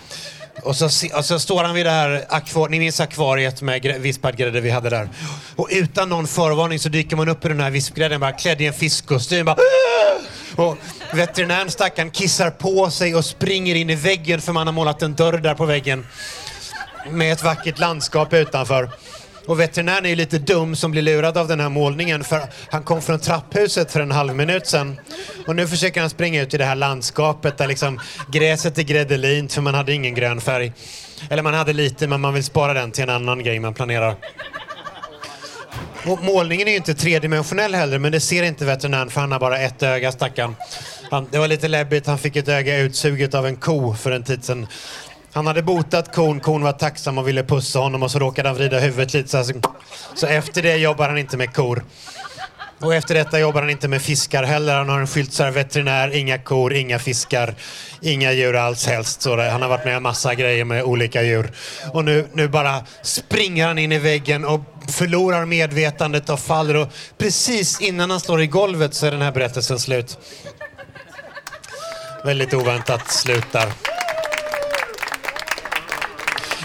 Och 0.63 0.77
så, 0.77 0.85
och 1.17 1.25
så 1.25 1.39
står 1.39 1.65
han 1.65 1.75
vid 1.75 1.87
det 1.87 1.91
här 1.91 2.25
akvariet, 2.29 2.71
ni 2.71 2.79
minns 2.79 3.01
akvariet 3.01 3.63
med 3.63 3.83
vispad 3.83 4.37
grädde 4.37 4.61
vi 4.61 4.71
hade 4.71 4.91
där. 4.91 5.09
Och 5.57 5.69
utan 5.71 6.09
någon 6.09 6.27
förvarning 6.27 6.79
så 6.79 6.89
dyker 6.89 7.17
man 7.17 7.29
upp 7.29 7.45
i 7.45 7.49
den 7.49 7.61
här 7.61 7.71
vispgrädden 7.71 8.21
bara 8.21 8.33
klädd 8.33 8.61
i 8.61 8.67
en 8.67 8.73
fiskkostym. 8.73 9.47
Bara, 9.47 9.57
och 10.57 10.77
veterinären 11.13 11.71
stackaren 11.71 12.11
kissar 12.11 12.51
på 12.51 12.91
sig 12.91 13.15
och 13.15 13.25
springer 13.25 13.75
in 13.75 13.91
i 13.91 13.95
väggen 13.95 14.41
för 14.41 14.53
man 14.53 14.67
har 14.67 14.75
målat 14.75 15.03
en 15.03 15.15
dörr 15.15 15.39
där 15.39 15.55
på 15.55 15.65
väggen. 15.65 16.07
Med 17.11 17.33
ett 17.33 17.43
vackert 17.43 17.79
landskap 17.79 18.33
utanför. 18.33 18.91
Och 19.51 19.61
veterinären 19.61 20.05
är 20.05 20.09
ju 20.11 20.17
lite 20.17 20.39
dum 20.39 20.77
som 20.77 20.91
blir 20.91 21.03
lurad 21.03 21.39
av 21.39 21.49
den 21.49 21.61
här 21.61 21.69
målningen 21.69 22.25
för 22.25 22.41
han 22.71 22.83
kom 22.83 23.03
från 23.03 23.21
trapphuset 23.21 23.93
för 23.93 24.01
en 24.01 24.11
halv 24.11 24.35
minut 24.37 24.67
sedan. 24.67 25.01
Och 25.47 25.57
nu 25.57 25.67
försöker 25.67 26.01
han 26.01 26.11
springa 26.11 26.43
ut 26.43 26.55
i 26.55 26.59
det 26.59 26.65
här 26.65 26.75
landskapet 26.75 27.59
där 27.59 27.69
liksom 27.69 28.01
gräset 28.33 28.79
är 28.79 28.83
gräddelint 28.83 29.53
för 29.53 29.63
man 29.63 29.75
hade 29.75 29.93
ingen 29.93 30.15
grön 30.15 30.41
färg. 30.41 30.73
Eller 31.31 31.43
man 31.43 31.55
hade 31.55 31.73
lite 31.73 32.07
men 32.07 32.21
man 32.21 32.35
vill 32.35 32.45
spara 32.45 32.75
den 32.75 32.93
till 32.93 33.03
en 33.03 33.11
annan 33.11 33.43
grej 33.43 33.61
man 33.61 33.75
planerar. 33.75 34.17
Och 36.07 36.25
målningen 36.25 36.69
är 36.69 36.73
ju 36.73 36.77
inte 36.77 36.95
tredimensionell 36.95 37.75
heller 37.75 37.99
men 37.99 38.13
det 38.13 38.21
ser 38.21 38.43
inte 38.43 38.65
veterinären 38.65 39.11
för 39.11 39.21
han 39.21 39.33
har 39.33 39.41
bara 39.41 39.59
ett 39.59 39.83
öga 39.83 40.13
stackarn. 40.13 40.57
Han, 41.11 41.29
det 41.31 41.39
var 41.39 41.49
lite 41.49 41.69
läbbigt, 41.69 42.07
han 42.07 42.19
fick 42.19 42.37
ett 42.37 42.49
öga 42.49 42.79
utsuget 42.79 43.35
av 43.35 43.47
en 43.47 43.57
ko 43.57 43.95
för 43.95 44.11
en 44.11 44.25
tid 44.25 44.45
sedan. 44.45 44.67
Han 45.33 45.47
hade 45.47 45.63
botat 45.63 46.15
kon, 46.15 46.41
kon 46.41 46.63
var 46.63 46.73
tacksam 46.73 47.19
och 47.19 47.29
ville 47.29 47.45
pussa 47.45 47.79
honom 47.79 48.03
och 48.03 48.11
så 48.11 48.19
råkade 48.19 48.49
han 48.49 48.57
vrida 48.57 48.79
huvudet 48.79 49.15
lite 49.15 49.29
så 49.29 49.37
här. 49.37 49.47
Så 50.15 50.27
efter 50.27 50.63
det 50.63 50.77
jobbar 50.77 51.09
han 51.09 51.19
inte 51.19 51.37
med 51.37 51.55
kor. 51.55 51.85
Och 52.81 52.95
efter 52.95 53.15
detta 53.15 53.39
jobbar 53.39 53.61
han 53.61 53.71
inte 53.71 53.89
med 53.89 54.03
fiskar 54.03 54.43
heller. 54.43 54.77
Han 54.77 54.89
har 54.89 55.01
en 55.01 55.07
skylt 55.07 55.33
så 55.33 55.43
här, 55.43 55.51
veterinär, 55.51 56.17
inga 56.17 56.39
kor, 56.39 56.73
inga 56.73 56.99
fiskar, 56.99 57.55
inga 58.01 58.33
djur 58.33 58.57
alls 58.57 58.87
helst. 58.87 59.23
Så 59.23 59.41
han 59.41 59.63
har 59.63 59.69
varit 59.69 59.85
med 59.85 59.97
en 59.97 60.03
massa 60.03 60.35
grejer 60.35 60.65
med 60.65 60.83
olika 60.85 61.23
djur. 61.23 61.53
Och 61.93 62.05
nu, 62.05 62.29
nu 62.33 62.49
bara 62.49 62.85
springer 63.03 63.67
han 63.67 63.79
in 63.79 63.93
i 63.93 63.99
väggen 63.99 64.45
och 64.45 64.61
förlorar 64.89 65.45
medvetandet 65.45 66.31
och 66.31 66.41
faller. 66.41 66.77
Och 66.77 66.89
precis 67.19 67.81
innan 67.81 68.11
han 68.11 68.21
slår 68.21 68.43
i 68.43 68.47
golvet 68.47 68.95
så 68.95 69.07
är 69.07 69.11
den 69.11 69.23
här 69.23 69.33
berättelsen 69.33 69.79
slut. 69.79 70.19
Väldigt 72.25 72.55
oväntat 72.55 73.11
slut 73.11 73.53
där. 73.53 73.90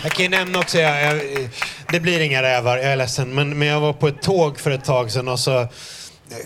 Jag 0.05 0.13
kan 0.13 0.23
ju 0.23 0.29
nämna 0.29 0.59
också, 0.59 0.79
jag, 0.79 1.03
jag, 1.15 1.49
det 1.91 1.99
blir 1.99 2.19
inga 2.19 2.41
rävar, 2.41 2.77
jag 2.77 2.85
är 2.85 2.95
ledsen, 2.95 3.35
men, 3.35 3.59
men 3.59 3.67
jag 3.67 3.79
var 3.79 3.93
på 3.93 4.07
ett 4.07 4.21
tåg 4.21 4.59
för 4.59 4.71
ett 4.71 4.85
tag 4.85 5.11
sedan 5.11 5.27
och 5.27 5.39
så 5.39 5.67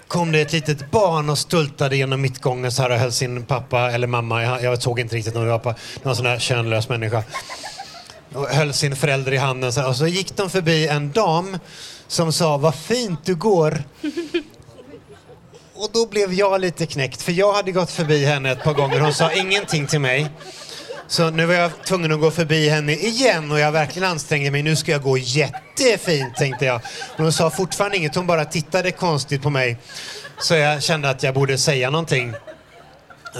kom 0.07 0.31
det 0.31 0.41
ett 0.41 0.53
litet 0.53 0.91
barn 0.91 1.29
och 1.29 1.37
stultade 1.37 1.97
genom 1.97 2.21
mittgången 2.21 2.71
så 2.71 2.81
här 2.81 2.89
och 2.89 2.97
höll 2.97 3.11
sin 3.11 3.43
pappa 3.43 3.91
eller 3.91 4.07
mamma, 4.07 4.43
jag, 4.43 4.63
jag 4.63 4.81
såg 4.81 4.99
inte 4.99 5.15
riktigt 5.15 5.35
om 5.35 5.43
det 5.43 5.51
var 5.51 5.59
pappa, 5.59 5.79
någon 6.03 6.15
sån 6.15 6.25
där 6.25 6.39
könlös 6.39 6.89
människa. 6.89 7.23
Och 8.33 8.47
höll 8.47 8.73
sin 8.73 8.95
förälder 8.95 9.31
i 9.31 9.37
handen 9.37 9.73
så 9.73 9.81
här, 9.81 9.89
och 9.89 9.95
så 9.95 10.07
gick 10.07 10.37
de 10.37 10.49
förbi 10.49 10.87
en 10.87 11.11
dam 11.11 11.57
som 12.07 12.33
sa 12.33 12.57
vad 12.57 12.75
fint 12.75 13.19
du 13.25 13.35
går. 13.35 13.83
Och 15.75 15.89
då 15.93 16.05
blev 16.05 16.33
jag 16.33 16.61
lite 16.61 16.85
knäckt 16.85 17.21
för 17.21 17.31
jag 17.31 17.53
hade 17.53 17.71
gått 17.71 17.91
förbi 17.91 18.25
henne 18.25 18.51
ett 18.51 18.63
par 18.63 18.73
gånger. 18.73 18.99
Hon 18.99 19.13
sa 19.13 19.31
ingenting 19.31 19.87
till 19.87 19.99
mig. 19.99 20.29
Så 21.09 21.29
nu 21.29 21.45
var 21.45 21.53
jag 21.53 21.71
tvungen 21.85 22.11
att 22.11 22.19
gå 22.19 22.31
förbi 22.31 22.69
henne 22.69 22.93
igen 22.93 23.51
och 23.51 23.59
jag 23.59 23.71
verkligen 23.71 24.09
ansträngde 24.09 24.51
mig. 24.51 24.63
Nu 24.63 24.75
ska 24.75 24.91
jag 24.91 25.01
gå 25.01 25.17
jättefint 25.17 26.35
tänkte 26.35 26.65
jag. 26.65 26.81
Men 27.15 27.25
hon 27.25 27.33
sa 27.33 27.49
fortfarande 27.49 27.97
inget, 27.97 28.15
hon 28.15 28.27
bara 28.27 28.45
tittade 28.45 28.91
konstigt 28.91 29.41
på 29.41 29.49
mig. 29.49 29.77
Så 30.39 30.55
jag 30.55 30.83
kände 30.83 31.09
att 31.09 31.23
jag 31.23 31.33
borde 31.33 31.57
säga 31.57 31.89
någonting. 31.89 32.33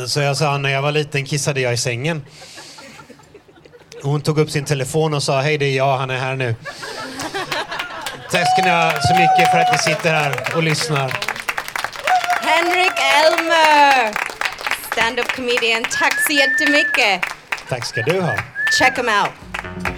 Så 0.07 0.20
jag 0.20 0.38
sa, 0.38 0.57
när 0.57 0.70
jag 0.70 0.82
var 0.82 0.91
liten 0.91 1.26
kissade 1.26 1.61
jag 1.61 1.74
i 1.74 1.78
sängen. 1.78 2.26
Hon 4.03 4.22
tog 4.22 4.39
upp 4.39 4.49
sin 4.49 4.65
telefon 4.65 5.13
och 5.13 5.24
sa, 5.24 5.41
hej 5.41 5.57
det 5.57 5.65
är 5.65 5.78
jag, 5.78 5.97
han 5.97 6.09
är 6.09 6.17
här 6.17 6.36
nu. 6.36 6.55
Tack 8.32 8.47
ska 8.51 8.63
ni 8.63 8.70
ha 8.70 8.91
så 8.91 9.13
mycket 9.13 9.51
för 9.51 9.59
att 9.59 9.72
ni 9.72 9.78
sitter 9.78 10.13
här 10.13 10.55
och 10.55 10.63
lyssnar. 10.63 11.20
Henrik 12.41 12.93
Elmer! 13.26 14.13
Stand-up 14.91 15.28
comedian. 15.36 15.84
Tack 15.84 16.26
så 16.28 16.34
jättemycket. 16.34 17.38
Tack 17.70 17.86
ska. 17.86 18.01
Check 18.78 18.97
him 18.97 19.07
out. 19.07 19.88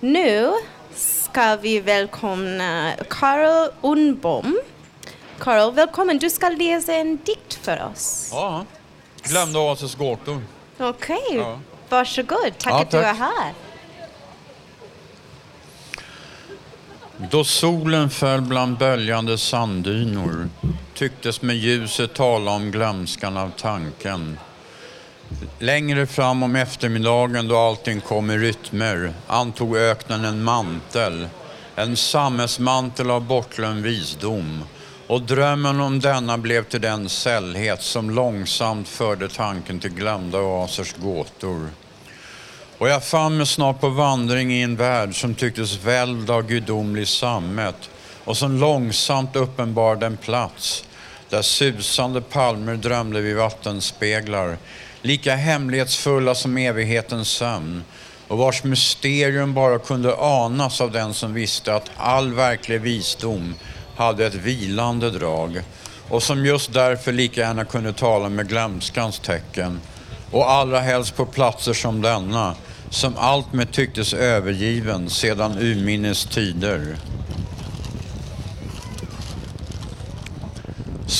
Nu 0.00 0.52
ska 0.94 1.56
vi 1.56 1.80
välkomna 1.80 2.92
Karl 3.08 3.70
Undbom. 3.80 4.58
Karl, 5.38 5.72
välkommen. 5.74 6.18
Du 6.18 6.30
ska 6.30 6.48
läsa 6.48 6.94
en 6.94 7.16
dikt 7.16 7.54
för 7.54 7.84
oss. 7.92 8.28
Ja, 8.32 8.64
glömde 9.22 9.58
oasis 9.58 9.94
gåtor. 9.94 10.42
Okej, 10.78 11.18
Ja. 11.32 11.60
varsågod. 11.88 12.52
Tack 12.58 12.72
Ja, 12.72 12.80
att 12.82 12.90
du 12.90 12.96
tack. 13.02 13.06
är 13.06 13.14
här. 13.14 13.52
Då 17.30 17.44
solen 17.44 18.10
föll 18.10 18.40
bland 18.40 18.78
böljande 18.78 19.38
sanddynor 19.38 20.48
tycktes 20.94 21.42
med 21.42 21.56
ljuset 21.56 22.14
tala 22.14 22.50
om 22.50 22.70
glömskan 22.70 23.36
av 23.36 23.50
tanken. 23.56 24.38
Längre 25.58 26.06
fram 26.06 26.42
om 26.42 26.56
eftermiddagen 26.56 27.48
då 27.48 27.58
allting 27.58 28.00
kom 28.00 28.30
i 28.30 28.38
rytmer 28.38 29.12
antog 29.26 29.76
öknen 29.76 30.24
en 30.24 30.42
mantel, 30.42 31.28
en 31.76 31.96
sammetsmantel 31.96 33.10
av 33.10 33.26
bortglömd 33.26 33.82
visdom. 33.82 34.64
Och 35.06 35.22
drömmen 35.22 35.80
om 35.80 36.00
denna 36.00 36.38
blev 36.38 36.64
till 36.64 36.80
den 36.80 37.08
sällhet 37.08 37.82
som 37.82 38.10
långsamt 38.10 38.88
förde 38.88 39.28
tanken 39.28 39.80
till 39.80 39.90
glömda 39.90 40.38
oasers 40.38 40.94
gåtor. 40.94 41.68
Och 42.78 42.88
jag 42.88 43.04
fann 43.04 43.36
mig 43.36 43.46
snart 43.46 43.80
på 43.80 43.88
vandring 43.88 44.52
i 44.52 44.62
en 44.62 44.76
värld 44.76 45.20
som 45.20 45.34
tycktes 45.34 45.84
välvd 45.84 46.30
av 46.30 46.46
gudomlig 46.46 47.08
sammet 47.08 47.90
och 48.24 48.36
som 48.36 48.60
långsamt 48.60 49.36
uppenbarade 49.36 50.06
en 50.06 50.16
plats 50.16 50.84
där 51.28 51.42
susande 51.42 52.20
palmer 52.20 52.76
drömde 52.76 53.20
vid 53.20 53.36
vattenspeglar, 53.36 54.56
lika 55.02 55.34
hemlighetsfulla 55.34 56.34
som 56.34 56.56
evighetens 56.56 57.28
sömn 57.28 57.84
och 58.28 58.38
vars 58.38 58.64
mysterium 58.64 59.54
bara 59.54 59.78
kunde 59.78 60.16
anas 60.16 60.80
av 60.80 60.92
den 60.92 61.14
som 61.14 61.34
visste 61.34 61.74
att 61.74 61.90
all 61.96 62.34
verklig 62.34 62.80
visdom 62.80 63.54
hade 63.96 64.26
ett 64.26 64.34
vilande 64.34 65.10
drag 65.10 65.62
och 66.08 66.22
som 66.22 66.46
just 66.46 66.72
därför 66.72 67.12
lika 67.12 67.40
gärna 67.40 67.64
kunde 67.64 67.92
tala 67.92 68.28
med 68.28 68.48
glömskans 68.48 69.18
tecken 69.18 69.80
och 70.30 70.50
allra 70.50 70.80
helst 70.80 71.16
på 71.16 71.26
platser 71.26 71.72
som 71.72 72.02
denna 72.02 72.54
som 72.90 73.14
allt 73.16 73.52
med 73.52 73.72
tycktes 73.72 74.14
övergiven 74.14 75.10
sedan 75.10 75.58
urminnes 75.58 76.24
tider. 76.26 76.96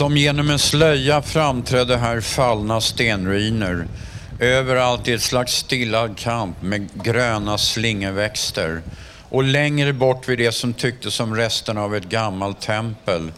Som 0.01 0.17
genom 0.17 0.51
en 0.51 0.59
slöja 0.59 1.23
framträdde 1.23 1.97
här 1.97 2.21
fallna 2.21 2.81
stenruiner. 2.81 3.87
Överallt 4.39 5.09
i 5.09 5.13
ett 5.13 5.23
slags 5.23 5.53
stillad 5.53 6.19
kamp 6.19 6.63
med 6.63 7.05
gröna 7.05 7.59
slingerväxter. 7.59 8.83
Och 9.29 9.45
längre 9.45 9.93
bort 9.93 10.29
vid 10.29 10.39
det 10.39 10.53
som 10.53 10.75
tycktes 10.75 11.15
som 11.15 11.37
resten 11.37 11.79
av 11.79 11.97
ett 11.97 12.09
gammalt 12.09 12.61
tempel. 12.61 13.33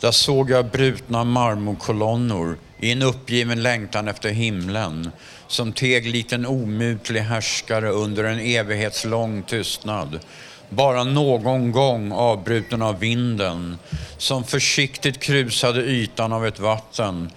Där 0.00 0.10
såg 0.10 0.50
jag 0.50 0.70
brutna 0.70 1.24
marmorkolonnor 1.24 2.58
i 2.80 2.92
en 2.92 3.02
uppgiven 3.02 3.62
längtan 3.62 4.08
efter 4.08 4.28
himlen. 4.28 5.10
Som 5.46 5.72
teg 5.72 6.06
likt 6.06 6.32
en 6.32 6.46
omutlig 6.46 7.20
härskare 7.20 7.88
under 7.88 8.24
en 8.24 8.40
evighetslång 8.40 9.42
tystnad 9.42 10.20
bara 10.68 11.04
någon 11.04 11.72
gång 11.72 12.12
avbruten 12.12 12.82
av 12.82 12.98
vinden, 12.98 13.78
som 14.18 14.44
försiktigt 14.44 15.20
krusade 15.20 15.80
ytan 15.80 16.32
av 16.32 16.46
ett 16.46 16.58
vatten, 16.58 17.30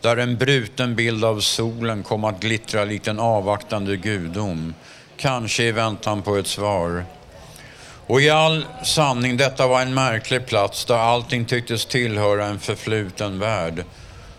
där 0.00 0.16
en 0.16 0.36
bruten 0.36 0.96
bild 0.96 1.24
av 1.24 1.40
solen 1.40 2.02
kom 2.02 2.24
att 2.24 2.40
glittra 2.40 2.84
likt 2.84 3.08
en 3.08 3.20
avvaktande 3.20 3.96
gudom, 3.96 4.74
kanske 5.16 5.62
i 5.62 5.72
väntan 5.72 6.22
på 6.22 6.36
ett 6.36 6.46
svar. 6.46 7.04
Och 8.06 8.20
i 8.20 8.30
all 8.30 8.66
sanning, 8.84 9.36
detta 9.36 9.66
var 9.66 9.82
en 9.82 9.94
märklig 9.94 10.46
plats 10.46 10.84
där 10.84 10.98
allting 10.98 11.44
tycktes 11.44 11.86
tillhöra 11.86 12.46
en 12.46 12.58
förfluten 12.58 13.38
värld 13.38 13.84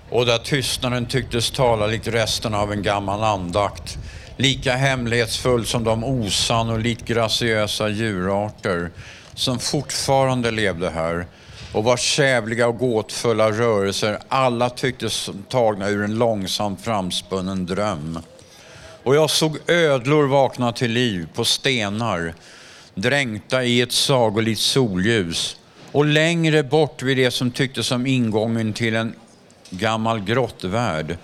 och 0.10 0.26
där 0.26 0.38
tystnaden 0.38 1.06
tycktes 1.06 1.52
tala 1.52 1.88
likt 1.88 2.08
resten 2.08 2.54
av 2.54 2.72
en 2.72 2.84
gammal 2.84 3.24
andakt 3.24 3.98
lika 4.38 4.76
hemlighetsfull 4.76 5.66
som 5.66 5.84
de 5.84 6.04
osannolikt 6.04 7.06
graciösa 7.06 7.90
djurarter 7.90 8.90
som 9.34 9.60
fortfarande 9.60 10.52
levde 10.52 10.90
här 10.90 11.26
och 11.72 11.84
vars 11.84 12.02
kävliga 12.02 12.68
och 12.68 12.78
gåtfulla 12.78 13.52
rörelser 13.52 14.20
alla 14.28 14.70
tycktes 14.70 15.30
tagna 15.50 15.90
ur 15.90 16.04
en 16.04 16.18
långsamt 16.18 16.82
framspunnen 16.82 17.66
dröm. 17.66 18.20
Och 19.04 19.16
jag 19.16 19.30
såg 19.30 19.58
ödlor 19.68 20.28
vakna 20.28 20.72
till 20.72 20.92
liv 20.92 21.28
på 21.34 21.46
stenar, 21.46 22.34
dränkta 22.94 23.64
i 23.64 23.82
ett 23.82 23.92
sagolikt 23.92 24.62
solljus 24.62 25.58
och 25.92 26.06
längre 26.06 26.64
bort 26.64 27.04
vid 27.04 27.18
det 27.18 27.32
som 27.32 27.52
tycktes 27.52 27.88
som 27.88 28.06
ingången 28.06 28.74
till 28.74 28.96
en 28.96 29.14
gammal 29.70 30.20
grottvärld 30.20 31.18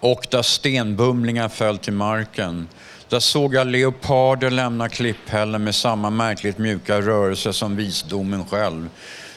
och 0.00 0.26
där 0.30 0.42
stenbumlingar 0.42 1.48
föll 1.48 1.78
till 1.78 1.92
marken. 1.92 2.68
Där 3.08 3.20
såg 3.20 3.54
jag 3.54 3.66
leoparder 3.66 4.50
lämna 4.50 4.88
klipphällen 4.88 5.64
med 5.64 5.74
samma 5.74 6.10
märkligt 6.10 6.58
mjuka 6.58 7.00
rörelse 7.00 7.52
som 7.52 7.76
visdomen 7.76 8.44
själv. 8.46 8.88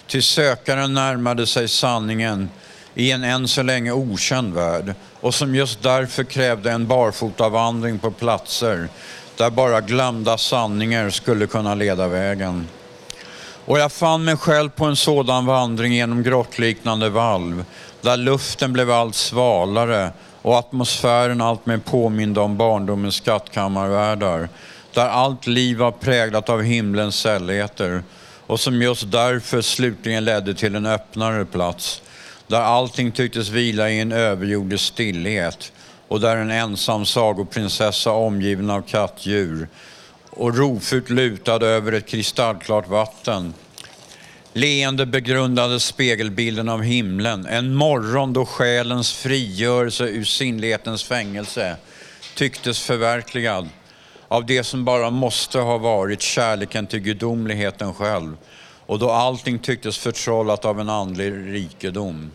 Till 0.07 0.23
sökaren 0.23 0.93
närmade 0.93 1.47
sig 1.47 1.67
sanningen 1.67 2.49
i 2.95 3.11
en 3.11 3.23
än 3.23 3.47
så 3.47 3.63
länge 3.63 3.91
okänd 3.91 4.53
värld 4.53 4.93
och 5.19 5.33
som 5.33 5.55
just 5.55 5.83
därför 5.83 6.23
krävde 6.23 6.71
en 6.71 6.87
barfotavandring 6.87 7.99
på 7.99 8.11
platser 8.11 8.87
där 9.37 9.49
bara 9.49 9.81
glömda 9.81 10.37
sanningar 10.37 11.09
skulle 11.09 11.47
kunna 11.47 11.75
leda 11.75 12.07
vägen. 12.07 12.67
Och 13.65 13.79
jag 13.79 13.91
fann 13.91 14.23
mig 14.23 14.37
själv 14.37 14.69
på 14.69 14.85
en 14.85 14.95
sådan 14.95 15.45
vandring 15.45 15.93
genom 15.93 16.23
grottliknande 16.23 17.09
valv 17.09 17.65
där 18.01 18.17
luften 18.17 18.73
blev 18.73 18.91
allt 18.91 19.15
svalare 19.15 20.11
och 20.43 20.55
atmosfären 20.55 21.41
allt 21.41 21.65
mer 21.65 21.77
påminde 21.77 22.39
om 22.39 22.57
barndomens 22.57 23.15
skattkammarvärldar. 23.15 24.49
Där 24.93 25.09
allt 25.09 25.47
liv 25.47 25.77
var 25.77 25.91
präglat 25.91 26.49
av 26.49 26.61
himlens 26.61 27.15
sällheter 27.15 28.03
och 28.47 28.59
som 28.59 28.81
just 28.81 29.11
därför 29.11 29.61
slutligen 29.61 30.25
ledde 30.25 30.53
till 30.53 30.75
en 30.75 30.85
öppnare 30.85 31.45
plats. 31.45 32.01
Där 32.47 32.61
allting 32.61 33.11
tycktes 33.11 33.49
vila 33.49 33.89
i 33.89 33.99
en 33.99 34.11
överjordisk 34.11 34.83
stillhet 34.83 35.71
och 36.07 36.19
där 36.19 36.37
en 36.37 36.51
ensam 36.51 37.05
sagoprinsessa 37.05 38.11
omgiven 38.11 38.69
av 38.69 38.81
kattdjur 38.81 39.67
och 40.29 40.57
rofullt 40.57 41.09
lutad 41.09 41.65
över 41.65 41.91
ett 41.91 42.07
kristallklart 42.07 42.87
vatten 42.87 43.53
Leende 44.55 45.05
begrundade 45.05 45.79
spegelbilden 45.79 46.69
av 46.69 46.81
himlen, 46.81 47.45
en 47.45 47.75
morgon 47.75 48.33
då 48.33 48.45
själens 48.45 49.13
frigörelse 49.13 50.03
ur 50.03 50.23
sinnlighetens 50.23 51.03
fängelse 51.03 51.75
tycktes 52.35 52.81
förverkligad 52.81 53.69
av 54.27 54.45
det 54.45 54.63
som 54.63 54.85
bara 54.85 55.09
måste 55.09 55.59
ha 55.59 55.77
varit 55.77 56.21
kärleken 56.21 56.87
till 56.87 56.99
gudomligheten 56.99 57.93
själv 57.93 58.37
och 58.85 58.99
då 58.99 59.11
allting 59.11 59.59
tycktes 59.59 59.97
förtrollat 59.97 60.65
av 60.65 60.79
en 60.79 60.89
andlig 60.89 61.33
rikedom. 61.33 62.31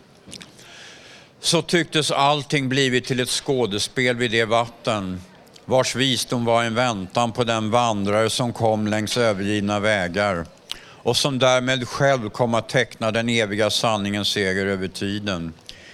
Så 1.41 1.63
tycktes 1.63 2.11
allting 2.11 2.69
blivit 2.69 3.05
till 3.05 3.21
ett 3.21 3.29
skådespel 3.29 4.17
vid 4.17 4.31
det 4.31 4.45
vatten 4.45 5.21
vars 5.65 5.97
visdom 5.97 6.45
var 6.45 6.65
en 6.65 6.75
väntan 6.75 7.33
på 7.33 7.45
den 7.45 7.71
vandrare 7.71 8.31
som 8.31 8.53
kom 8.53 8.87
längs 8.87 9.17
övergivna 9.17 9.81
vägar 9.81 10.47
och 11.09 11.17
som 11.17 11.39
därmed 11.39 11.89
själv 11.89 12.31
kom 12.31 12.55
att 12.55 12.69
teckna 12.69 13.11
den 13.11 13.29
eviga 13.29 13.71
sanningens 13.71 14.29
seger 14.29 14.67
över 14.67 14.89
tiden 14.89 15.53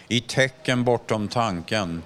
i 0.08 0.20
tecken 0.20 0.84
bortom 0.84 1.28
tanken. 1.28 2.02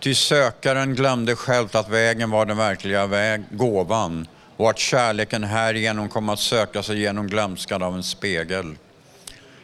Ty 0.00 0.14
sökaren 0.14 0.94
glömde 0.94 1.36
själv 1.36 1.76
att 1.76 1.88
vägen 1.88 2.30
var 2.30 2.46
den 2.46 2.56
verkliga 2.56 3.06
väg, 3.06 3.42
gåvan 3.50 4.26
och 4.56 4.70
att 4.70 4.78
kärleken 4.78 5.44
härigenom 5.44 6.08
kom 6.08 6.28
att 6.28 6.38
söka 6.38 6.82
sig 6.82 7.00
genom 7.00 7.26
glömskan 7.26 7.82
av 7.82 7.94
en 7.94 8.04
spegel. 8.04 8.74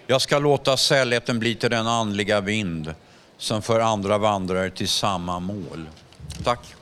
Jag 0.07 0.23
ska 0.23 0.39
låta 0.39 0.77
sällheten 0.77 1.39
bli 1.39 1.55
till 1.55 1.71
den 1.71 1.87
andliga 1.87 2.41
vind 2.41 2.95
som 3.39 3.63
för 3.63 3.81
andra 3.81 4.19
vandrare 4.19 4.71
till 4.71 4.89
samma 4.89 5.41
mål. 5.41 5.87
Tack. 6.45 6.75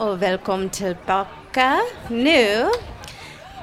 Och 0.00 0.22
välkommen 0.22 0.70
tillbaka. 0.70 1.80
Nu, 2.08 2.68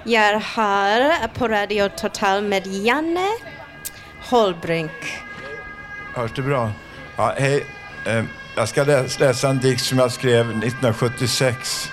jag 0.03 0.39
här 0.39 1.27
på 1.27 1.47
Radio 1.47 1.89
Total 1.89 2.43
med 2.43 2.67
Janne 2.67 3.27
Holbrink. 4.29 4.91
Hörs 6.13 6.31
det 6.35 6.41
bra? 6.41 6.71
Ja, 7.15 7.33
hej. 7.37 7.65
Eh, 8.05 8.23
jag 8.55 8.69
ska 8.69 8.83
läsa 9.19 9.49
en 9.49 9.59
dikt 9.59 9.81
som 9.81 9.97
jag 9.97 10.11
skrev 10.11 10.49
1976. 10.49 11.91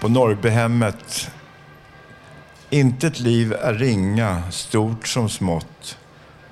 på 0.00 0.08
Norrbyhemmet. 0.08 1.30
Intet 2.70 3.20
liv 3.20 3.52
är 3.52 3.74
ringa, 3.74 4.42
stort 4.50 5.08
som 5.08 5.28
smått. 5.28 5.98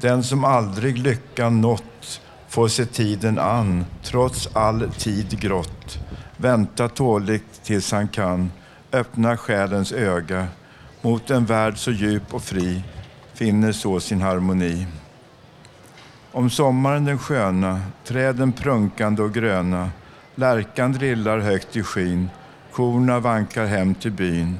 Den 0.00 0.24
som 0.24 0.44
aldrig 0.44 0.98
lyckan 0.98 1.60
nått 1.60 2.20
får 2.48 2.68
se 2.68 2.86
tiden 2.86 3.38
an, 3.38 3.86
trots 4.02 4.48
all 4.52 4.90
tid 4.98 5.40
grått. 5.40 5.98
Vänta 6.36 6.88
tåligt 6.88 7.62
tills 7.62 7.92
han 7.92 8.08
kan 8.08 8.50
öppna 8.92 9.36
själens 9.36 9.92
öga 9.92 10.46
mot 11.02 11.30
en 11.30 11.44
värld 11.44 11.78
så 11.78 11.90
djup 11.90 12.34
och 12.34 12.42
fri, 12.42 12.82
finner 13.34 13.72
så 13.72 14.00
sin 14.00 14.22
harmoni. 14.22 14.86
Om 16.32 16.50
sommaren 16.50 17.04
den 17.04 17.18
sköna, 17.18 17.80
träden 18.04 18.52
prunkande 18.52 19.22
och 19.22 19.34
gröna, 19.34 19.90
lärkan 20.34 20.92
drillar 20.92 21.38
högt 21.38 21.76
i 21.76 21.82
skyn, 21.82 22.30
korna 22.72 23.20
vankar 23.20 23.66
hem 23.66 23.94
till 23.94 24.12
byn. 24.12 24.58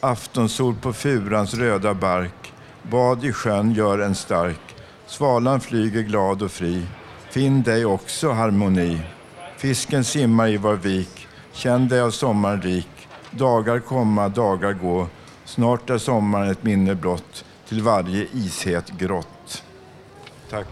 Aftonsol 0.00 0.74
på 0.74 0.92
furans 0.92 1.54
röda 1.54 1.94
bark, 1.94 2.52
bad 2.82 3.24
i 3.24 3.32
sjön 3.32 3.72
gör 3.72 3.98
en 3.98 4.14
stark, 4.14 4.76
svalan 5.06 5.60
flyger 5.60 6.02
glad 6.02 6.42
och 6.42 6.50
fri. 6.50 6.86
Finn 7.30 7.62
dig 7.62 7.84
också 7.84 8.32
harmoni. 8.32 9.00
Fisken 9.62 10.04
simmar 10.04 10.48
i 10.48 10.56
var 10.56 10.74
vik, 10.74 11.28
känn 11.52 11.88
dig 11.88 12.00
av 12.00 12.10
sommaren 12.10 12.62
rik. 12.62 13.08
Dagar 13.30 13.78
komma, 13.78 14.28
dagar 14.28 14.72
gå, 14.72 15.06
snart 15.44 15.90
är 15.90 15.98
sommaren 15.98 16.50
ett 16.50 16.62
minne 16.62 16.94
blott 16.94 17.44
till 17.68 17.82
varje 17.82 18.26
ishet 18.32 18.90
grott. 18.90 19.64
Tack. 20.50 20.66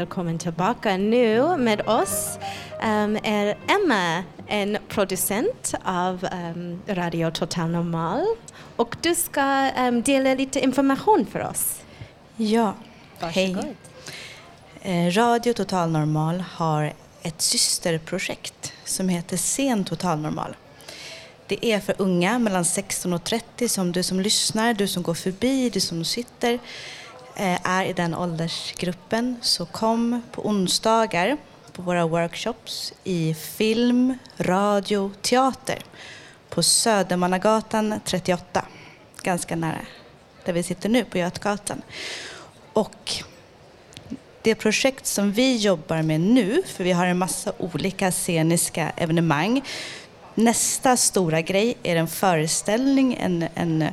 Välkommen 0.00 0.38
tillbaka. 0.38 0.96
Nu 0.96 1.56
med 1.56 1.88
oss 1.88 2.38
um, 2.82 3.18
är 3.22 3.56
Emma, 3.68 4.24
en 4.46 4.78
producent 4.88 5.74
av 5.84 6.28
um, 6.54 6.82
Radio 6.86 7.30
Total 7.30 7.70
Normal. 7.70 8.24
Och 8.76 8.96
du 9.02 9.14
ska 9.14 9.70
um, 9.78 10.02
dela 10.02 10.34
lite 10.34 10.60
information 10.60 11.26
för 11.32 11.40
oss. 11.40 11.80
Ja, 12.36 12.74
Varsågod. 13.20 13.64
hej. 14.82 15.06
Eh, 15.06 15.12
Radio 15.12 15.52
Total 15.52 15.90
Normal 15.90 16.44
har 16.52 16.92
ett 17.22 17.40
systerprojekt 17.40 18.72
som 18.84 19.08
heter 19.08 19.36
Sen 19.36 19.84
Total 19.84 20.18
Normal. 20.18 20.56
Det 21.46 21.66
är 21.66 21.80
för 21.80 21.94
unga 21.98 22.38
mellan 22.38 22.64
16 22.64 23.12
och 23.12 23.24
30 23.24 23.68
som 23.68 23.92
du 23.92 24.02
som 24.02 24.20
lyssnar, 24.20 24.74
du 24.74 24.88
som 24.88 25.02
går 25.02 25.14
förbi, 25.14 25.70
du 25.70 25.80
som 25.80 26.04
sitter 26.04 26.58
Eh, 27.40 27.58
är 27.64 27.84
i 27.84 27.92
den 27.92 28.14
åldersgruppen. 28.14 29.36
Så 29.42 29.66
kom 29.66 30.22
på 30.32 30.46
onsdagar 30.46 31.36
på 31.72 31.82
våra 31.82 32.06
workshops 32.06 32.92
i 33.04 33.34
film, 33.34 34.18
radio, 34.38 35.10
teater 35.22 35.78
på 36.48 36.62
Södermannagatan 36.62 38.00
38, 38.04 38.64
ganska 39.22 39.56
nära 39.56 39.80
där 40.44 40.52
vi 40.52 40.62
sitter 40.62 40.88
nu 40.88 41.04
på 41.04 41.18
Götgatan. 41.18 41.82
Och 42.72 43.12
det 44.42 44.54
projekt 44.54 45.06
som 45.06 45.32
vi 45.32 45.56
jobbar 45.56 46.02
med 46.02 46.20
nu, 46.20 46.62
för 46.66 46.84
vi 46.84 46.92
har 46.92 47.06
en 47.06 47.18
massa 47.18 47.52
olika 47.58 48.12
sceniska 48.12 48.92
evenemang. 48.96 49.62
Nästa 50.34 50.96
stora 50.96 51.40
grej 51.40 51.76
är 51.82 51.96
en 51.96 52.08
föreställning, 52.08 53.14
en, 53.20 53.44
en 53.54 53.84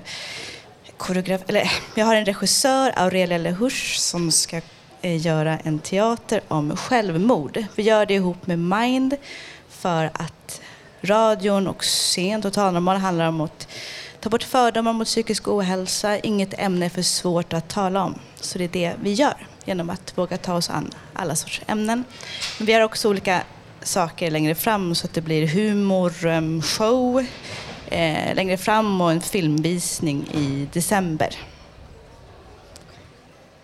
koreograf, 0.97 1.41
eller, 1.47 1.71
jag 1.95 2.05
har 2.05 2.15
en 2.15 2.25
regissör, 2.25 2.93
Aurelia 2.95 3.37
Lehush, 3.37 3.97
som 3.99 4.31
ska 4.31 4.61
eh, 5.01 5.25
göra 5.25 5.57
en 5.57 5.79
teater 5.79 6.41
om 6.47 6.77
självmord. 6.77 7.63
Vi 7.75 7.83
gör 7.83 8.05
det 8.05 8.13
ihop 8.13 8.47
med 8.47 8.59
Mind 8.59 9.15
för 9.69 10.05
att 10.13 10.61
radion 11.01 11.67
och 11.67 11.81
scen, 11.81 12.41
totalnormal, 12.41 12.97
handlar 12.97 13.27
om 13.27 13.41
att 13.41 13.67
ta 14.19 14.29
bort 14.29 14.43
fördomar 14.43 14.93
mot 14.93 15.07
psykisk 15.07 15.47
ohälsa. 15.47 16.17
Inget 16.19 16.59
ämne 16.59 16.85
är 16.85 16.89
för 16.89 17.01
svårt 17.01 17.53
att 17.53 17.69
tala 17.69 18.03
om. 18.03 18.19
Så 18.35 18.57
det 18.57 18.63
är 18.63 18.69
det 18.69 18.93
vi 19.01 19.13
gör 19.13 19.47
genom 19.65 19.89
att 19.89 20.17
våga 20.17 20.37
ta 20.37 20.53
oss 20.53 20.69
an 20.69 20.91
alla 21.13 21.35
sorts 21.35 21.61
ämnen. 21.67 22.03
Men 22.57 22.65
vi 22.65 22.73
har 22.73 22.81
också 22.81 23.09
olika 23.09 23.43
saker 23.81 24.31
längre 24.31 24.55
fram 24.55 24.95
så 24.95 25.07
att 25.07 25.13
det 25.13 25.21
blir 25.21 25.47
humor, 25.47 26.25
um, 26.25 26.61
show 26.61 27.25
eh, 27.87 28.35
längre 28.35 28.57
fram 28.57 29.01
och 29.01 29.11
en 29.11 29.21
filmvisning 29.21 30.27
i 30.33 30.67
december. 30.73 31.35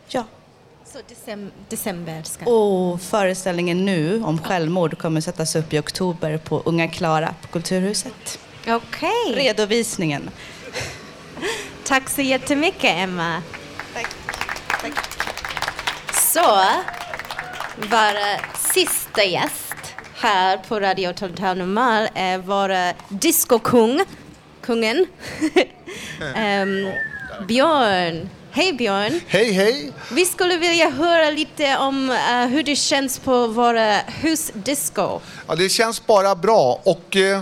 Ja. 0.07 0.23
Så 0.85 0.97
decem- 0.99 1.51
december 1.69 2.23
ska... 2.23 2.45
Och 2.45 3.01
föreställningen 3.01 3.85
nu 3.85 4.23
om 4.23 4.37
självmord 4.41 4.97
kommer 4.97 5.21
sättas 5.21 5.55
upp 5.55 5.73
i 5.73 5.79
oktober 5.79 6.37
på 6.37 6.61
Unga 6.65 6.87
Klara 6.87 7.33
på 7.41 7.47
Kulturhuset. 7.47 8.39
Okej. 8.67 9.33
Redovisningen. 9.35 10.29
Tack 11.85 12.09
så 12.09 12.21
jättemycket, 12.21 12.95
Emma. 12.95 13.41
Så, 16.13 16.65
vår 17.77 18.17
sista 18.73 19.23
gäst 19.23 19.72
här 20.23 20.57
på 20.57 20.79
Radio 20.79 21.13
Total 21.13 21.57
Normal 21.57 22.07
är 22.15 22.37
vår 22.37 22.93
discokung, 23.13 24.01
kungen, 24.61 25.05
Ehm, 26.35 26.91
Björn. 27.47 28.29
Hej 28.51 28.73
Björn. 28.73 29.21
Hej, 29.27 29.51
hej. 29.51 29.91
Vi 30.11 30.25
skulle 30.25 30.57
vilja 30.57 30.89
höra 30.89 31.29
lite 31.29 31.77
om 31.77 32.09
eh, 32.09 32.47
hur 32.47 32.63
det 32.63 32.75
känns 32.75 33.19
på 33.19 33.47
våra 33.47 33.97
husdisco. 33.97 35.19
Ja, 35.47 35.55
det 35.55 35.69
känns 35.69 36.05
bara 36.05 36.35
bra 36.35 36.81
och 36.83 37.15
eh, 37.15 37.41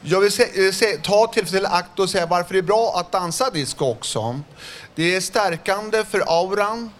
jag 0.00 0.20
vill 0.20 0.32
se, 0.32 0.66
eh, 0.66 0.72
se, 0.72 0.96
ta 0.96 1.26
tillfället 1.26 1.70
i 1.72 1.74
akt 1.74 1.98
och 1.98 2.10
säga 2.10 2.26
varför 2.26 2.52
det 2.52 2.60
är 2.60 2.62
bra 2.62 2.92
att 2.96 3.12
dansa 3.12 3.50
disco 3.50 3.84
också. 3.90 4.40
Det 4.94 5.16
är 5.16 5.20
stärkande 5.20 6.04
för 6.04 6.20
auran. 6.26 6.90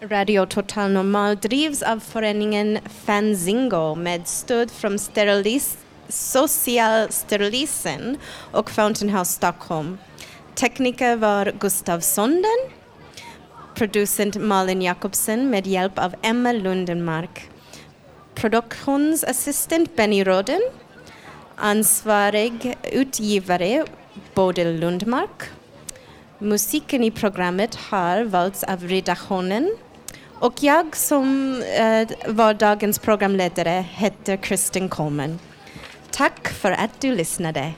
Radio 0.00 0.46
Total 0.46 0.90
Normal 0.90 1.36
drivs 1.36 1.82
av 1.82 2.00
föreningen 2.00 2.78
Fanzingo 3.04 3.94
med 3.94 4.28
stöd 4.28 4.70
från 4.70 4.98
Sterilis, 4.98 5.78
Social 6.08 7.12
Sterilisen 7.12 8.16
och 8.52 8.70
Fountain 8.70 9.10
House 9.16 9.32
Stockholm. 9.32 9.98
Tekniker 10.54 11.16
var 11.16 11.52
Gustav 11.60 12.00
Sonden, 12.00 12.70
producent 13.74 14.36
Malin 14.36 14.82
Jakobsen 14.82 15.50
med 15.50 15.66
hjälp 15.66 15.98
av 15.98 16.14
Emma 16.22 16.52
Lundenmark, 16.52 17.50
produktionsassistent 18.34 19.96
Benny 19.96 20.24
Roden, 20.24 20.60
Ansvarig 21.56 22.76
utgivare 22.92 23.84
Bodil 24.34 24.80
Lundmark. 24.80 25.42
Musiken 26.38 27.04
i 27.04 27.10
programmet 27.10 27.74
har 27.74 28.24
valts 28.24 28.64
av 28.64 28.82
redaktionen 28.88 29.76
och 30.38 30.62
jag 30.62 30.96
som 30.96 31.54
eh, 31.62 32.08
var 32.34 32.54
dagens 32.54 32.98
programledare 32.98 33.84
heter 33.90 34.36
Kristin 34.36 34.88
Coleman. 34.88 35.38
Tack 36.10 36.48
för 36.48 36.70
att 36.72 37.00
du 37.00 37.14
lyssnade. 37.16 37.72